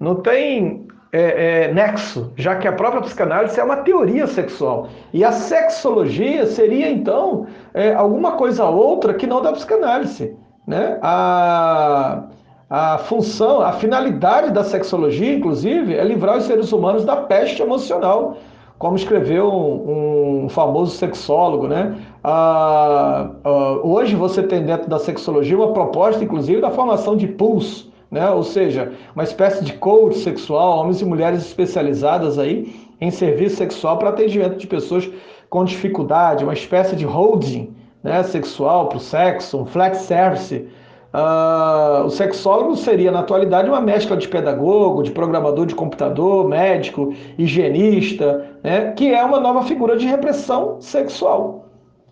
não 0.00 0.16
tem 0.16 0.88
é, 1.12 1.66
é, 1.66 1.72
nexo, 1.72 2.32
já 2.36 2.56
que 2.56 2.66
a 2.66 2.72
própria 2.72 3.02
psicanálise 3.02 3.58
é 3.58 3.62
uma 3.62 3.76
teoria 3.76 4.26
sexual. 4.26 4.88
E 5.12 5.24
a 5.24 5.30
sexologia 5.30 6.44
seria, 6.46 6.90
então, 6.90 7.46
é, 7.72 7.94
alguma 7.94 8.32
coisa 8.32 8.64
outra 8.64 9.14
que 9.14 9.28
não 9.28 9.40
da 9.40 9.52
psicanálise. 9.52 10.36
Né? 10.66 10.98
A, 11.00 12.24
a 12.68 12.98
função, 12.98 13.60
a 13.60 13.72
finalidade 13.72 14.50
da 14.50 14.64
sexologia, 14.64 15.34
inclusive, 15.34 15.94
é 15.94 16.04
livrar 16.04 16.36
os 16.36 16.44
seres 16.44 16.70
humanos 16.72 17.04
da 17.04 17.16
peste 17.16 17.62
emocional, 17.62 18.36
como 18.78 18.96
escreveu 18.96 19.50
um, 19.50 20.44
um 20.44 20.48
famoso 20.48 20.96
sexólogo. 20.96 21.66
Né? 21.66 21.96
Ah, 22.22 23.30
ah, 23.42 23.80
hoje 23.82 24.14
você 24.14 24.42
tem 24.42 24.64
dentro 24.64 24.88
da 24.88 24.98
sexologia 24.98 25.56
uma 25.56 25.72
proposta, 25.72 26.22
inclusive, 26.22 26.60
da 26.60 26.70
formação 26.70 27.16
de 27.16 27.26
pulso 27.26 27.88
né? 28.10 28.28
Ou 28.30 28.42
seja, 28.42 28.92
uma 29.14 29.24
espécie 29.24 29.64
de 29.64 29.74
coach 29.74 30.18
sexual, 30.18 30.78
homens 30.78 31.00
e 31.00 31.04
mulheres 31.04 31.44
especializadas 31.44 32.38
aí 32.38 32.88
em 33.00 33.10
serviço 33.10 33.56
sexual 33.56 33.98
para 33.98 34.10
atendimento 34.10 34.56
de 34.56 34.66
pessoas 34.66 35.08
com 35.48 35.64
dificuldade, 35.64 36.44
uma 36.44 36.52
espécie 36.52 36.96
de 36.96 37.04
holding 37.04 37.74
né, 38.02 38.22
sexual 38.22 38.88
para 38.88 38.98
o 38.98 39.00
sexo, 39.00 39.58
um 39.58 39.66
flex 39.66 39.98
service. 39.98 40.68
Uh, 41.12 42.04
o 42.04 42.10
sexólogo 42.10 42.76
seria, 42.76 43.10
na 43.10 43.20
atualidade, 43.20 43.68
uma 43.68 43.80
mescla 43.80 44.16
de 44.16 44.28
pedagogo, 44.28 45.02
de 45.02 45.10
programador 45.10 45.64
de 45.64 45.74
computador, 45.74 46.46
médico, 46.46 47.14
higienista, 47.38 48.46
né, 48.62 48.92
que 48.92 49.14
é 49.14 49.24
uma 49.24 49.40
nova 49.40 49.62
figura 49.62 49.96
de 49.96 50.06
repressão 50.06 50.80
sexual. 50.80 51.66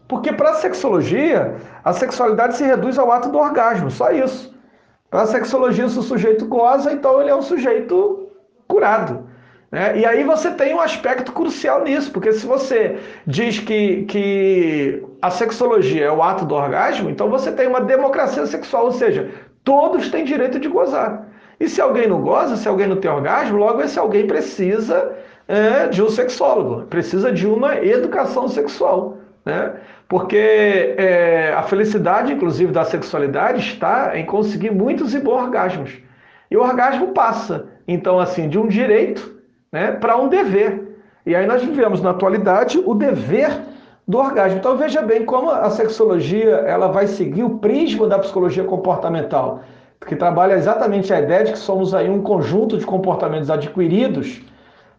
Porque 0.09 0.33
para 0.33 0.51
a 0.51 0.55
sexologia, 0.55 1.57
a 1.85 1.93
sexualidade 1.93 2.57
se 2.57 2.65
reduz 2.65 2.99
ao 2.99 3.13
ato 3.13 3.29
do 3.29 3.39
orgasmo, 3.39 3.91
só 3.91 4.11
isso. 4.13 4.55
Para 5.11 5.23
a 5.23 5.27
sexologia, 5.27 5.89
se 5.89 5.99
o 5.99 6.03
sujeito 6.03 6.47
goza, 6.47 6.93
então 6.93 7.21
ele 7.21 7.31
é 7.31 7.37
um 7.37 7.43
sujeito 7.43 8.29
curado. 8.67 9.27
Né? 9.71 9.99
E 9.99 10.07
aí 10.07 10.23
você 10.25 10.51
tem 10.51 10.75
um 10.75 10.81
aspecto 10.81 11.33
crucial 11.33 11.83
nisso, 11.83 12.11
porque 12.13 12.33
se 12.33 12.47
você 12.47 12.99
diz 13.27 13.59
que, 13.59 14.05
que 14.05 15.03
a 15.21 15.31
sexologia 15.31 16.07
é 16.07 16.11
o 16.11 16.23
ato 16.23 16.45
do 16.45 16.55
orgasmo, 16.55 17.11
então 17.11 17.29
você 17.29 17.51
tem 17.51 17.67
uma 17.67 17.81
democracia 17.81 18.47
sexual, 18.47 18.87
ou 18.87 18.93
seja, 18.93 19.31
todos 19.65 20.09
têm 20.09 20.25
direito 20.25 20.59
de 20.59 20.69
gozar. 20.69 21.29
E 21.59 21.69
se 21.69 21.81
alguém 21.81 22.07
não 22.07 22.21
goza, 22.21 22.57
se 22.57 22.69
alguém 22.69 22.87
não 22.87 22.97
tem 22.97 23.11
orgasmo, 23.11 23.57
logo 23.57 23.81
esse 23.81 23.99
alguém 23.99 24.27
precisa 24.27 25.17
é, 25.49 25.89
de 25.89 26.03
um 26.03 26.11
sexólogo, 26.11 26.87
precisa 26.87 27.33
de 27.33 27.47
uma 27.47 27.77
educação 27.77 28.49
sexual. 28.49 29.19
Né? 29.45 29.73
Porque 30.09 30.95
é, 30.99 31.53
a 31.57 31.63
felicidade, 31.63 32.33
inclusive, 32.33 32.73
da 32.73 32.85
sexualidade 32.85 33.61
está 33.61 34.19
em 34.19 34.25
conseguir 34.25 34.71
muitos 34.71 35.15
e 35.15 35.19
bons 35.19 35.43
orgasmos. 35.43 35.99
E 36.51 36.57
o 36.57 36.63
orgasmo 36.63 37.09
passa, 37.09 37.67
então, 37.89 38.21
assim, 38.21 38.49
de 38.49 38.59
um 38.59 38.69
direito 38.69 39.36
né, 39.77 39.93
para 39.93 40.17
um 40.17 40.27
dever. 40.27 40.97
E 41.27 41.37
aí 41.37 41.47
nós 41.47 41.63
vivemos, 41.63 42.01
na 42.01 42.11
atualidade, 42.11 42.83
o 42.83 42.95
dever 42.95 43.51
do 44.09 44.17
orgasmo. 44.17 44.57
Então 44.57 44.75
veja 44.79 45.03
bem 45.03 45.27
como 45.27 45.51
a 45.51 45.69
sexologia 45.69 46.65
ela 46.67 46.89
vai 46.89 47.07
seguir 47.07 47.45
o 47.45 47.59
prisma 47.59 48.07
da 48.07 48.19
psicologia 48.19 48.65
comportamental, 48.65 49.61
que 50.07 50.17
trabalha 50.17 50.55
exatamente 50.55 51.13
a 51.13 51.21
ideia 51.21 51.45
de 51.45 51.53
que 51.53 51.59
somos 51.59 51.93
aí 51.95 52.09
um 52.09 52.23
conjunto 52.23 52.79
de 52.79 52.87
comportamentos 52.87 53.51
adquiridos 53.51 54.41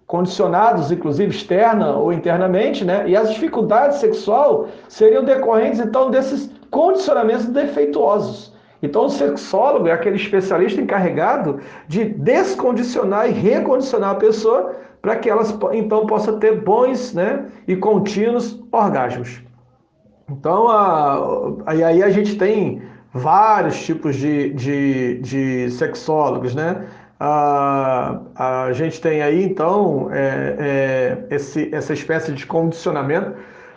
condicionados, 0.06 0.92
inclusive 0.92 1.32
externa 1.36 1.96
ou 1.96 2.14
internamente, 2.14 2.86
né? 2.86 3.04
E 3.08 3.16
as 3.16 3.30
dificuldades 3.34 3.98
sexual 3.98 4.68
seriam 4.88 5.24
decorrentes 5.24 5.80
então 5.80 6.12
desses 6.12 6.50
condicionamentos 6.70 7.48
defeituosos. 7.48 8.54
Então 8.82 9.06
o 9.06 9.10
sexólogo 9.10 9.88
é 9.88 9.92
aquele 9.92 10.16
especialista 10.16 10.80
encarregado 10.80 11.60
de 11.88 12.06
descondicionar 12.06 13.28
e 13.30 13.32
recondicionar 13.32 14.12
a 14.12 14.16
pessoa 14.16 14.76
para 15.02 15.16
que 15.16 15.30
elas 15.30 15.58
então 15.74 16.06
possa 16.06 16.34
ter 16.34 16.62
bons, 16.62 17.14
né, 17.14 17.46
e 17.68 17.76
contínuos 17.76 18.62
orgasmos. 18.72 19.42
Então 20.30 20.68
a, 20.68 21.54
aí 21.66 22.04
a 22.04 22.10
gente 22.10 22.38
tem 22.38 22.82
vários 23.14 23.84
tipos 23.84 24.16
de, 24.16 24.50
de, 24.54 25.20
de 25.20 25.72
sexólogos, 25.72 26.54
né? 26.54 26.86
a, 27.20 28.20
a 28.36 28.74
gente 28.74 29.02
tem 29.02 29.22
aí, 29.22 29.44
então, 29.44 30.10
é, 30.12 30.56
é, 31.30 31.36
esse, 31.36 31.74
essa 31.74 31.94
espécie 31.94 32.32
de 32.32 32.46
condicionamento 32.46 33.34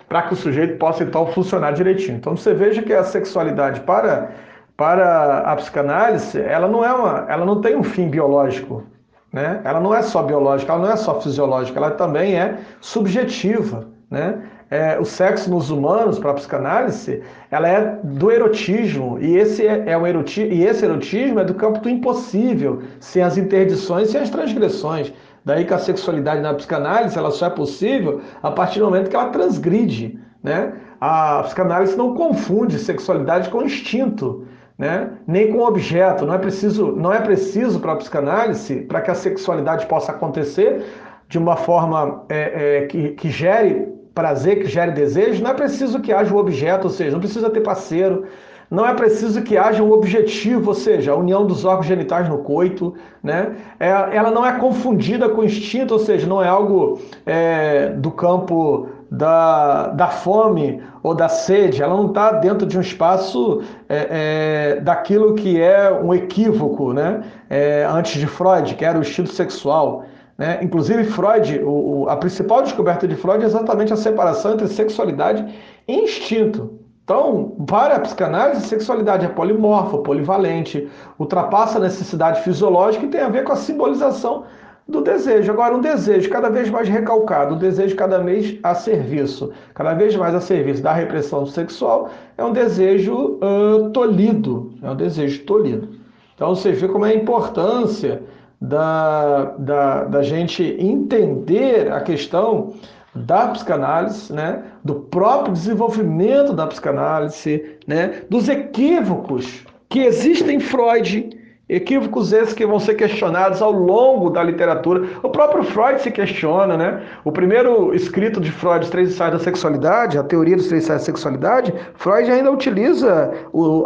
para 0.08 0.22
que 0.22 0.34
o 0.34 0.36
sujeito 0.36 0.76
possa, 0.76 1.04
então, 1.04 1.26
funcionar 1.28 1.72
direitinho. 1.72 2.16
Então, 2.18 2.36
você 2.36 2.52
veja 2.52 2.82
que 2.82 2.92
a 2.92 3.04
sexualidade 3.04 3.80
para, 3.80 4.32
para 4.80 5.40
a 5.40 5.56
psicanálise, 5.56 6.40
ela 6.40 6.66
não, 6.66 6.82
é 6.82 6.90
uma, 6.90 7.26
ela 7.28 7.44
não 7.44 7.60
tem 7.60 7.76
um 7.76 7.82
fim 7.82 8.08
biológico, 8.08 8.82
né? 9.30 9.60
Ela 9.62 9.78
não 9.78 9.94
é 9.94 10.00
só 10.00 10.22
biológica, 10.22 10.72
ela 10.72 10.80
não 10.86 10.90
é 10.90 10.96
só 10.96 11.20
fisiológica, 11.20 11.78
ela 11.78 11.90
também 11.90 12.40
é 12.40 12.60
subjetiva, 12.80 13.88
né? 14.10 14.40
é, 14.70 14.98
o 14.98 15.04
sexo 15.04 15.50
nos 15.50 15.68
humanos, 15.68 16.18
para 16.18 16.30
a 16.30 16.34
psicanálise, 16.34 17.22
ela 17.50 17.68
é 17.68 17.98
do 18.04 18.30
erotismo, 18.30 19.18
e 19.20 19.36
esse 19.36 19.66
é, 19.66 19.90
é 19.90 19.98
o 19.98 20.06
erotismo, 20.06 20.52
e 20.54 20.64
esse 20.64 20.84
erotismo 20.84 21.40
é 21.40 21.44
do 21.44 21.54
campo 21.54 21.80
do 21.80 21.90
impossível, 21.90 22.80
sem 23.00 23.22
as 23.22 23.36
interdições, 23.36 24.10
sem 24.10 24.20
as 24.20 24.30
transgressões. 24.30 25.12
Daí 25.44 25.66
que 25.66 25.74
a 25.74 25.78
sexualidade 25.78 26.40
na 26.40 26.54
psicanálise 26.54 27.18
ela 27.18 27.30
só 27.32 27.46
é 27.46 27.50
possível 27.50 28.20
a 28.42 28.50
partir 28.50 28.78
do 28.78 28.84
momento 28.84 29.10
que 29.10 29.16
ela 29.16 29.30
transgride. 29.30 30.18
Né? 30.42 30.72
A 31.00 31.42
psicanálise 31.42 31.96
não 31.96 32.14
confunde 32.14 32.78
sexualidade 32.78 33.50
com 33.50 33.62
instinto. 33.62 34.46
Né? 34.80 35.10
nem 35.26 35.52
com 35.52 35.60
objeto. 35.60 36.24
Não 36.24 36.32
é 36.32 36.38
preciso, 36.38 36.92
não 36.92 37.12
é 37.12 37.20
preciso 37.20 37.78
para 37.80 37.92
a 37.92 37.96
psicanálise, 37.96 38.76
para 38.76 39.02
que 39.02 39.10
a 39.10 39.14
sexualidade 39.14 39.84
possa 39.84 40.10
acontecer 40.10 40.82
de 41.28 41.36
uma 41.36 41.54
forma 41.54 42.24
é, 42.30 42.78
é, 42.78 42.86
que, 42.86 43.10
que 43.10 43.28
gere 43.28 43.88
prazer 44.14 44.60
que 44.60 44.68
gere 44.68 44.92
desejo, 44.92 45.42
não 45.42 45.50
é 45.50 45.54
preciso 45.54 46.00
que 46.00 46.12
haja 46.12 46.34
um 46.34 46.38
objeto, 46.38 46.84
ou 46.84 46.90
seja, 46.90 47.12
não 47.12 47.20
precisa 47.20 47.48
ter 47.50 47.60
parceiro, 47.60 48.24
não 48.70 48.86
é 48.86 48.94
preciso 48.94 49.42
que 49.42 49.56
haja 49.56 49.82
um 49.82 49.90
objetivo, 49.90 50.68
ou 50.68 50.74
seja, 50.74 51.12
a 51.12 51.16
união 51.16 51.46
dos 51.46 51.64
órgãos 51.64 51.86
genitais 51.86 52.28
no 52.28 52.38
coito, 52.38 52.94
né? 53.22 53.56
É, 53.78 53.88
ela 53.88 54.30
não 54.30 54.46
é 54.46 54.52
confundida 54.58 55.28
com 55.28 55.42
instinto, 55.42 55.94
ou 55.94 56.00
seja, 56.00 56.26
não 56.26 56.42
é 56.42 56.48
algo 56.48 57.00
é, 57.26 57.88
do 57.90 58.10
campo 58.10 58.88
da, 59.10 59.88
da 59.88 60.06
fome 60.08 60.80
ou 61.02 61.14
da 61.14 61.28
sede, 61.28 61.82
ela 61.82 61.96
não 61.96 62.08
está 62.08 62.32
dentro 62.32 62.66
de 62.66 62.76
um 62.76 62.80
espaço 62.80 63.62
é, 63.88 64.74
é, 64.76 64.80
daquilo 64.80 65.34
que 65.34 65.60
é 65.60 65.90
um 65.92 66.14
equívoco, 66.14 66.92
né? 66.92 67.22
É, 67.48 67.86
antes 67.90 68.20
de 68.20 68.26
Freud, 68.26 68.74
que 68.74 68.84
era 68.84 68.98
o 68.98 69.00
instinto 69.00 69.32
sexual. 69.32 70.04
Né? 70.36 70.58
Inclusive, 70.62 71.04
Freud, 71.04 71.60
o, 71.62 72.02
o, 72.02 72.08
a 72.08 72.16
principal 72.16 72.62
descoberta 72.62 73.06
de 73.06 73.14
Freud 73.14 73.42
é 73.42 73.46
exatamente 73.46 73.92
a 73.92 73.96
separação 73.96 74.52
entre 74.52 74.68
sexualidade 74.68 75.46
e 75.86 75.92
instinto. 75.92 76.78
Então, 77.04 77.56
para 77.66 77.96
a 77.96 78.00
psicanálise, 78.00 78.68
sexualidade 78.68 79.26
é 79.26 79.28
polimorfa, 79.28 79.98
polivalente, 79.98 80.88
ultrapassa 81.18 81.78
a 81.78 81.80
necessidade 81.80 82.40
fisiológica 82.42 83.04
e 83.04 83.08
tem 83.08 83.20
a 83.20 83.28
ver 83.28 83.42
com 83.42 83.52
a 83.52 83.56
simbolização 83.56 84.44
do 84.90 85.00
desejo. 85.03 85.50
Agora, 85.50 85.74
um 85.74 85.81
desejo 85.81 86.29
cada 86.29 86.50
vez 86.50 86.68
mais 86.68 86.88
recalcado, 86.88 87.55
um 87.55 87.59
desejo 87.59 87.96
cada 87.96 88.18
vez 88.18 88.59
a 88.62 88.74
serviço, 88.74 89.53
cada 89.74 89.94
vez 89.94 90.14
mais 90.16 90.35
a 90.35 90.40
serviço 90.40 90.83
da 90.83 90.92
repressão 90.92 91.46
sexual, 91.46 92.11
é 92.37 92.44
um 92.44 92.53
desejo 92.53 93.38
uh, 93.40 93.90
tolhido, 93.90 94.72
é 94.83 94.90
um 94.90 94.96
desejo 94.96 95.44
tolhido. 95.44 95.88
Então, 96.35 96.55
você 96.55 96.72
vê 96.72 96.88
como 96.88 97.07
é 97.07 97.11
a 97.11 97.14
importância 97.14 98.22
da, 98.61 99.55
da, 99.59 100.05
da 100.05 100.22
gente 100.22 100.62
entender 100.79 101.90
a 101.92 102.00
questão 102.00 102.74
da 103.14 103.48
psicanálise, 103.48 104.33
né, 104.33 104.62
do 104.85 104.94
próprio 104.94 105.53
desenvolvimento 105.53 106.53
da 106.53 106.66
psicanálise, 106.66 107.76
né, 107.87 108.22
dos 108.29 108.48
equívocos 108.48 109.64
que 109.88 110.00
existem 110.00 110.57
em 110.57 110.61
Freud, 110.61 111.39
Equívocos 111.70 112.33
esses 112.33 112.52
que 112.52 112.66
vão 112.66 112.80
ser 112.80 112.94
questionados 112.94 113.62
ao 113.62 113.70
longo 113.70 114.28
da 114.28 114.42
literatura. 114.42 115.06
O 115.22 115.28
próprio 115.28 115.62
Freud 115.62 116.02
se 116.02 116.11
questiona, 116.11 116.76
né? 116.76 117.00
O 117.24 117.30
primeiro 117.30 117.94
escrito 117.94 118.40
de 118.40 118.50
Freud, 118.50 118.85
Os 118.85 118.90
Três 118.90 119.11
Ensaios 119.11 119.35
da 119.35 119.38
Sexualidade, 119.38 120.18
a 120.18 120.24
teoria 120.24 120.56
dos 120.56 120.66
três 120.66 120.83
ensaios 120.83 121.02
da 121.02 121.06
sexualidade, 121.06 121.72
Freud 121.94 122.28
ainda 122.28 122.50
utiliza 122.50 123.33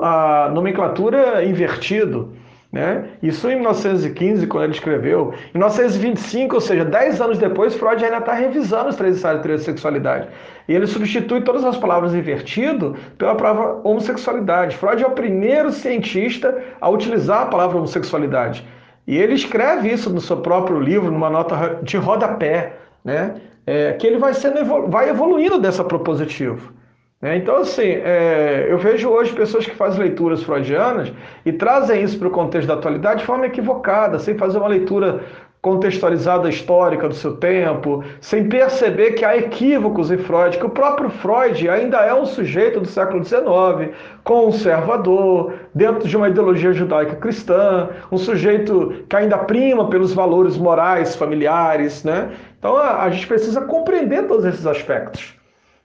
a 0.00 0.50
nomenclatura 0.54 1.44
invertido. 1.44 2.30
Né? 2.74 3.04
Isso 3.22 3.48
em 3.48 3.54
1915, 3.54 4.48
quando 4.48 4.64
ele 4.64 4.72
escreveu. 4.72 5.32
Em 5.54 5.58
1925, 5.58 6.56
ou 6.56 6.60
seja, 6.60 6.84
10 6.84 7.20
anos 7.20 7.38
depois, 7.38 7.72
Freud 7.76 8.04
ainda 8.04 8.18
está 8.18 8.32
revisando 8.32 8.88
os 8.88 8.96
três 8.96 9.16
ensaios 9.16 9.40
da 9.40 9.58
sexualidade. 9.58 10.26
E 10.66 10.74
ele 10.74 10.88
substitui 10.88 11.42
todas 11.42 11.64
as 11.64 11.76
palavras 11.76 12.12
invertido 12.12 12.96
pela 13.16 13.36
palavra 13.36 13.80
homossexualidade. 13.84 14.76
Freud 14.76 15.04
é 15.04 15.06
o 15.06 15.12
primeiro 15.12 15.70
cientista 15.70 16.64
a 16.80 16.88
utilizar 16.88 17.42
a 17.42 17.46
palavra 17.46 17.76
homossexualidade. 17.76 18.66
E 19.06 19.16
ele 19.16 19.34
escreve 19.34 19.92
isso 19.92 20.10
no 20.10 20.20
seu 20.20 20.38
próprio 20.38 20.80
livro, 20.80 21.12
numa 21.12 21.30
nota 21.30 21.78
de 21.80 21.96
rodapé, 21.96 22.72
né? 23.04 23.36
É, 23.64 23.92
que 23.92 24.04
ele 24.04 24.18
vai, 24.18 24.34
sendo, 24.34 24.88
vai 24.88 25.10
evoluindo 25.10 25.60
dessa 25.60 25.84
propositiva. 25.84 26.72
Né? 27.20 27.36
Então, 27.36 27.56
assim, 27.56 27.82
é, 27.82 28.66
eu 28.68 28.78
vejo 28.78 29.08
hoje 29.08 29.32
pessoas 29.32 29.64
que 29.64 29.74
fazem 29.74 30.00
leituras 30.00 30.42
freudianas 30.42 31.12
e 31.44 31.52
trazem 31.52 32.02
isso 32.02 32.18
para 32.18 32.28
o 32.28 32.30
contexto 32.30 32.68
da 32.68 32.74
atualidade 32.74 33.20
de 33.20 33.26
forma 33.26 33.46
equivocada, 33.46 34.18
sem 34.18 34.36
fazer 34.36 34.58
uma 34.58 34.68
leitura 34.68 35.24
contextualizada 35.64 36.46
histórica 36.50 37.08
do 37.08 37.14
seu 37.14 37.38
tempo, 37.38 38.04
sem 38.20 38.50
perceber 38.50 39.12
que 39.12 39.24
há 39.24 39.34
equívocos 39.34 40.10
em 40.10 40.18
Freud, 40.18 40.58
que 40.58 40.66
o 40.66 40.68
próprio 40.68 41.08
Freud 41.08 41.66
ainda 41.70 42.00
é 42.00 42.12
um 42.12 42.26
sujeito 42.26 42.80
do 42.80 42.86
século 42.86 43.24
XIX, 43.24 43.96
conservador, 44.22 45.54
dentro 45.74 46.06
de 46.06 46.14
uma 46.18 46.28
ideologia 46.28 46.74
judaica 46.74 47.16
cristã, 47.16 47.88
um 48.12 48.18
sujeito 48.18 49.06
que 49.08 49.16
ainda 49.16 49.38
prima 49.38 49.88
pelos 49.88 50.12
valores 50.12 50.58
morais 50.58 51.16
familiares, 51.16 52.04
né? 52.04 52.32
Então 52.58 52.76
a, 52.76 53.02
a 53.02 53.08
gente 53.08 53.26
precisa 53.26 53.62
compreender 53.62 54.26
todos 54.26 54.44
esses 54.44 54.66
aspectos. 54.66 55.34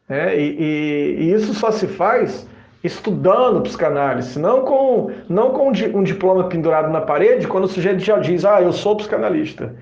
Né? 0.10 0.36
E, 0.36 0.58
e, 0.60 1.16
e, 1.20 1.34
isso 1.34 1.54
só 1.54 1.72
se 1.72 1.86
faz 1.86 2.50
estudando 2.84 3.62
psicanálise, 3.62 4.40
não 4.40 4.62
com, 4.62 5.12
não 5.30 5.52
com 5.52 5.70
um 5.70 6.04
diploma 6.04 6.46
pendurado 6.46 6.90
na 6.90 7.02
parede, 7.02 7.48
quando 7.48 7.66
o 7.66 7.68
sujeito 7.68 8.00
já 8.00 8.18
diz, 8.18 8.44
ah, 8.44 8.62
eu 8.62 8.74
sou 8.74 8.96
psicanalista. 8.96 9.76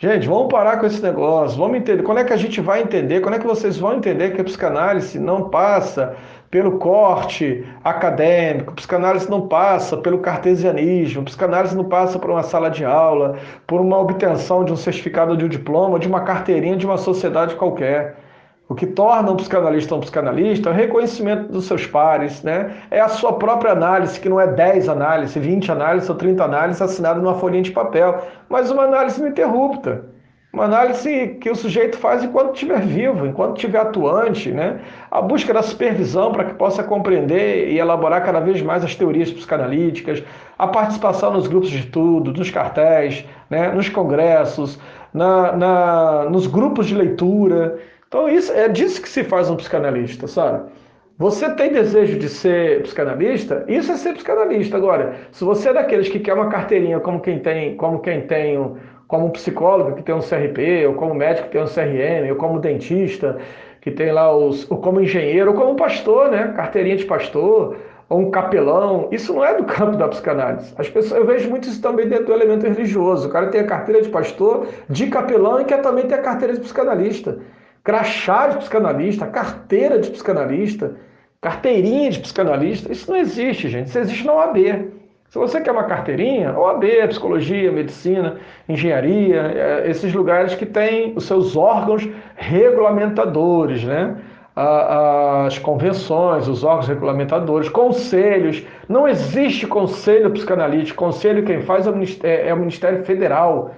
Gente, 0.00 0.28
vamos 0.28 0.46
parar 0.48 0.78
com 0.78 0.86
esse 0.86 1.02
negócio, 1.02 1.58
vamos 1.58 1.78
entender. 1.78 2.04
Quando 2.04 2.18
é 2.18 2.24
que 2.24 2.32
a 2.32 2.36
gente 2.36 2.60
vai 2.60 2.82
entender? 2.82 3.20
Quando 3.20 3.34
é 3.34 3.38
que 3.40 3.46
vocês 3.46 3.76
vão 3.76 3.96
entender 3.96 4.30
que 4.30 4.40
a 4.40 4.44
psicanálise 4.44 5.18
não 5.18 5.50
passa 5.50 6.14
pelo 6.48 6.78
corte 6.78 7.66
acadêmico, 7.82 8.70
a 8.70 8.74
psicanálise 8.76 9.28
não 9.28 9.48
passa 9.48 9.96
pelo 9.96 10.20
cartesianismo, 10.20 11.22
a 11.22 11.24
psicanálise 11.24 11.76
não 11.76 11.84
passa 11.84 12.16
por 12.16 12.30
uma 12.30 12.44
sala 12.44 12.70
de 12.70 12.84
aula, 12.84 13.38
por 13.66 13.80
uma 13.80 13.98
obtenção 13.98 14.64
de 14.64 14.72
um 14.72 14.76
certificado 14.76 15.36
de 15.36 15.44
um 15.44 15.48
diploma, 15.48 15.98
de 15.98 16.06
uma 16.06 16.20
carteirinha 16.20 16.76
de 16.76 16.86
uma 16.86 16.96
sociedade 16.96 17.56
qualquer. 17.56 18.27
O 18.68 18.74
que 18.74 18.86
torna 18.86 19.32
um 19.32 19.36
psicanalista 19.36 19.94
um 19.94 20.00
psicanalista 20.00 20.68
é 20.68 20.72
o 20.72 20.74
reconhecimento 20.74 21.50
dos 21.50 21.64
seus 21.64 21.86
pares, 21.86 22.42
né? 22.42 22.76
É 22.90 23.00
a 23.00 23.08
sua 23.08 23.32
própria 23.32 23.72
análise, 23.72 24.20
que 24.20 24.28
não 24.28 24.38
é 24.38 24.46
10 24.46 24.90
análises, 24.90 25.42
20 25.42 25.72
análises 25.72 26.10
ou 26.10 26.14
30 26.14 26.44
análises 26.44 26.82
assinadas 26.82 27.22
numa 27.22 27.34
folhinha 27.34 27.62
de 27.62 27.70
papel, 27.70 28.22
mas 28.46 28.70
uma 28.70 28.82
análise 28.82 29.20
ininterrupta. 29.20 30.04
Uma 30.52 30.64
análise 30.64 31.38
que 31.40 31.50
o 31.50 31.54
sujeito 31.54 31.96
faz 31.98 32.22
enquanto 32.22 32.54
estiver 32.54 32.80
vivo, 32.80 33.26
enquanto 33.26 33.56
estiver 33.56 33.78
atuante, 33.80 34.50
né? 34.50 34.80
A 35.10 35.22
busca 35.22 35.52
da 35.54 35.62
supervisão 35.62 36.32
para 36.32 36.44
que 36.44 36.54
possa 36.54 36.82
compreender 36.82 37.70
e 37.70 37.78
elaborar 37.78 38.22
cada 38.22 38.40
vez 38.40 38.60
mais 38.60 38.84
as 38.84 38.94
teorias 38.94 39.30
psicanalíticas, 39.30 40.22
a 40.58 40.66
participação 40.66 41.32
nos 41.32 41.46
grupos 41.46 41.70
de 41.70 41.78
estudo, 41.78 42.32
nos 42.32 42.50
cartéis, 42.50 43.24
né? 43.48 43.70
nos 43.72 43.88
congressos, 43.88 44.78
na, 45.12 45.52
na, 45.52 46.24
nos 46.30 46.46
grupos 46.46 46.86
de 46.86 46.94
leitura. 46.94 47.78
Então 48.08 48.26
isso 48.26 48.50
é 48.52 48.66
disso 48.68 49.02
que 49.02 49.08
se 49.08 49.22
faz 49.22 49.50
um 49.50 49.56
psicanalista, 49.56 50.26
sabe? 50.26 50.70
Você 51.18 51.50
tem 51.50 51.72
desejo 51.72 52.18
de 52.18 52.28
ser 52.28 52.82
psicanalista? 52.82 53.64
Isso 53.68 53.92
é 53.92 53.96
ser 53.96 54.14
psicanalista. 54.14 54.78
Agora, 54.78 55.14
se 55.30 55.44
você 55.44 55.68
é 55.68 55.74
daqueles 55.74 56.08
que 56.08 56.18
quer 56.18 56.32
uma 56.32 56.48
carteirinha 56.48 57.00
como 57.00 57.20
quem 57.20 57.38
tem, 57.40 57.76
como 57.76 57.98
quem 57.98 58.22
tem 58.22 58.58
um, 58.58 58.76
como 59.06 59.26
um 59.26 59.30
psicólogo 59.30 59.94
que 59.94 60.02
tem 60.02 60.14
um 60.14 60.20
CRP, 60.20 60.86
ou 60.86 60.94
como 60.94 61.14
médico 61.14 61.48
que 61.48 61.52
tem 61.52 61.62
um 61.62 61.66
CRM, 61.66 62.30
ou 62.30 62.36
como 62.36 62.58
dentista 62.58 63.36
que 63.82 63.90
tem 63.90 64.10
lá 64.10 64.34
os, 64.34 64.70
ou 64.70 64.78
como 64.78 65.00
engenheiro, 65.02 65.50
ou 65.50 65.56
como 65.56 65.76
pastor, 65.76 66.30
né? 66.30 66.54
Carteirinha 66.56 66.96
de 66.96 67.04
pastor, 67.04 67.76
ou 68.08 68.20
um 68.20 68.30
capelão. 68.30 69.08
Isso 69.12 69.34
não 69.34 69.44
é 69.44 69.54
do 69.54 69.64
campo 69.64 69.98
da 69.98 70.08
psicanálise. 70.08 70.72
As 70.78 70.88
pessoas, 70.88 71.20
eu 71.20 71.26
vejo 71.26 71.50
muito 71.50 71.68
isso 71.68 71.82
também 71.82 72.08
dentro 72.08 72.26
do 72.26 72.32
elemento 72.32 72.66
religioso. 72.66 73.28
O 73.28 73.30
cara 73.30 73.48
tem 73.48 73.60
a 73.60 73.66
carteira 73.66 74.00
de 74.00 74.08
pastor, 74.08 74.66
de 74.88 75.08
capelão 75.08 75.60
e 75.60 75.66
quer 75.66 75.82
também 75.82 76.06
ter 76.06 76.14
a 76.14 76.22
carteira 76.22 76.54
de 76.54 76.60
psicanalista 76.60 77.38
crachá 77.82 78.48
de 78.48 78.58
psicanalista, 78.58 79.26
carteira 79.26 79.98
de 79.98 80.10
psicanalista, 80.10 80.96
carteirinha 81.40 82.10
de 82.10 82.20
psicanalista. 82.20 82.92
Isso 82.92 83.10
não 83.10 83.18
existe, 83.18 83.68
gente. 83.68 83.88
Isso 83.88 83.98
existe 83.98 84.26
na 84.26 84.34
OAB. 84.34 84.56
Se 85.28 85.38
você 85.38 85.60
quer 85.60 85.72
uma 85.72 85.84
carteirinha, 85.84 86.58
OAB, 86.58 86.84
psicologia, 87.08 87.70
medicina, 87.70 88.38
engenharia, 88.66 89.42
é, 89.54 89.90
esses 89.90 90.12
lugares 90.14 90.54
que 90.54 90.64
têm 90.64 91.12
os 91.14 91.24
seus 91.24 91.54
órgãos 91.54 92.08
regulamentadores, 92.34 93.84
né? 93.84 94.16
As 94.56 95.56
convenções, 95.58 96.48
os 96.48 96.64
órgãos 96.64 96.88
regulamentadores, 96.88 97.68
conselhos. 97.68 98.66
Não 98.88 99.06
existe 99.06 99.68
conselho 99.68 100.30
psicanalítico. 100.30 100.98
Conselho 100.98 101.44
quem 101.44 101.62
faz 101.62 101.86
é 101.86 101.90
o 101.90 101.94
é 102.24 102.54
o 102.54 102.56
Ministério 102.56 103.04
Federal. 103.04 103.72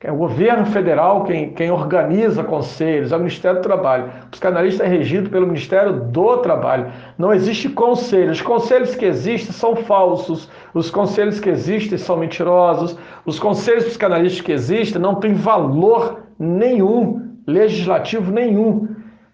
É 0.00 0.12
o 0.12 0.16
governo 0.16 0.66
federal 0.66 1.24
quem, 1.24 1.50
quem 1.54 1.70
organiza 1.70 2.44
conselhos, 2.44 3.10
é 3.10 3.16
o 3.16 3.18
Ministério 3.18 3.60
do 3.60 3.62
Trabalho. 3.62 4.10
O 4.24 4.26
psicanalista 4.26 4.84
é 4.84 4.86
regido 4.86 5.30
pelo 5.30 5.46
Ministério 5.46 5.94
do 5.94 6.36
Trabalho. 6.38 6.92
Não 7.16 7.32
existe 7.32 7.70
conselho. 7.70 8.30
Os 8.30 8.42
conselhos 8.42 8.94
que 8.94 9.06
existem 9.06 9.52
são 9.52 9.74
falsos. 9.74 10.50
Os 10.74 10.90
conselhos 10.90 11.40
que 11.40 11.48
existem 11.48 11.96
são 11.96 12.18
mentirosos. 12.18 12.98
Os 13.24 13.38
conselhos 13.38 13.84
psicanalistas 13.84 14.42
que 14.42 14.52
existem 14.52 15.00
não 15.00 15.14
têm 15.14 15.32
valor 15.32 16.24
nenhum, 16.38 17.38
legislativo 17.46 18.30
nenhum. 18.30 18.88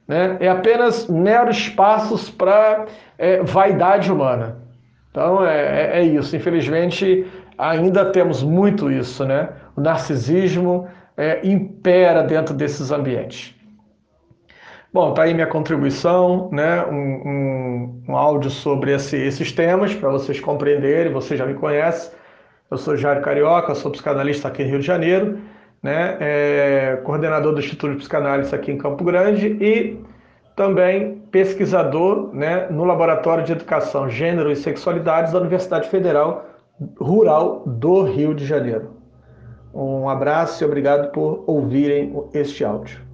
Né? 0.06 0.36
É 0.38 0.48
apenas 0.48 1.08
meros 1.08 1.56
espaços 1.56 2.30
para 2.30 2.86
é, 3.18 3.42
vaidade 3.42 4.12
humana. 4.12 4.56
Então 5.10 5.44
é, 5.44 5.96
é, 5.96 6.00
é 6.00 6.04
isso. 6.04 6.36
Infelizmente, 6.36 7.26
ainda 7.58 8.04
temos 8.06 8.42
muito 8.42 8.90
isso, 8.90 9.24
né? 9.24 9.48
O 9.76 9.80
narcisismo 9.80 10.88
é, 11.16 11.46
impera 11.46 12.22
dentro 12.22 12.54
desses 12.54 12.90
ambientes. 12.90 13.54
Bom, 14.92 15.14
tá 15.14 15.22
aí 15.22 15.34
minha 15.34 15.46
contribuição, 15.46 16.50
né? 16.50 16.84
um, 16.86 16.94
um, 16.94 18.02
um 18.08 18.16
áudio 18.16 18.50
sobre 18.50 18.92
esse, 18.92 19.16
esses 19.16 19.52
temas, 19.52 19.94
para 19.94 20.10
vocês 20.10 20.40
compreenderem, 20.40 21.12
você 21.12 21.36
já 21.36 21.46
me 21.46 21.54
conhece. 21.54 22.10
Eu 22.68 22.76
sou 22.76 22.96
Jairo 22.96 23.20
Carioca, 23.20 23.74
sou 23.74 23.92
psicanalista 23.92 24.48
aqui 24.48 24.64
no 24.64 24.70
Rio 24.70 24.80
de 24.80 24.86
Janeiro, 24.86 25.38
né? 25.82 26.16
É, 26.20 27.00
coordenador 27.04 27.52
do 27.52 27.60
Instituto 27.60 27.92
de 27.92 27.98
Psicanálise 27.98 28.54
aqui 28.54 28.72
em 28.72 28.78
Campo 28.78 29.04
Grande 29.04 29.56
e 29.60 29.98
também 30.56 31.22
pesquisador 31.30 32.34
né, 32.34 32.66
no 32.70 32.84
Laboratório 32.84 33.44
de 33.44 33.52
Educação, 33.52 34.08
Gênero 34.10 34.50
e 34.50 34.56
Sexualidades 34.56 35.32
da 35.32 35.38
Universidade 35.38 35.88
Federal 35.88 36.46
Rural 36.98 37.62
do 37.66 38.02
Rio 38.02 38.34
de 38.34 38.44
Janeiro. 38.44 38.99
Um 39.72 40.08
abraço 40.08 40.62
e 40.62 40.66
obrigado 40.66 41.12
por 41.12 41.44
ouvirem 41.46 42.24
este 42.34 42.64
áudio. 42.64 43.09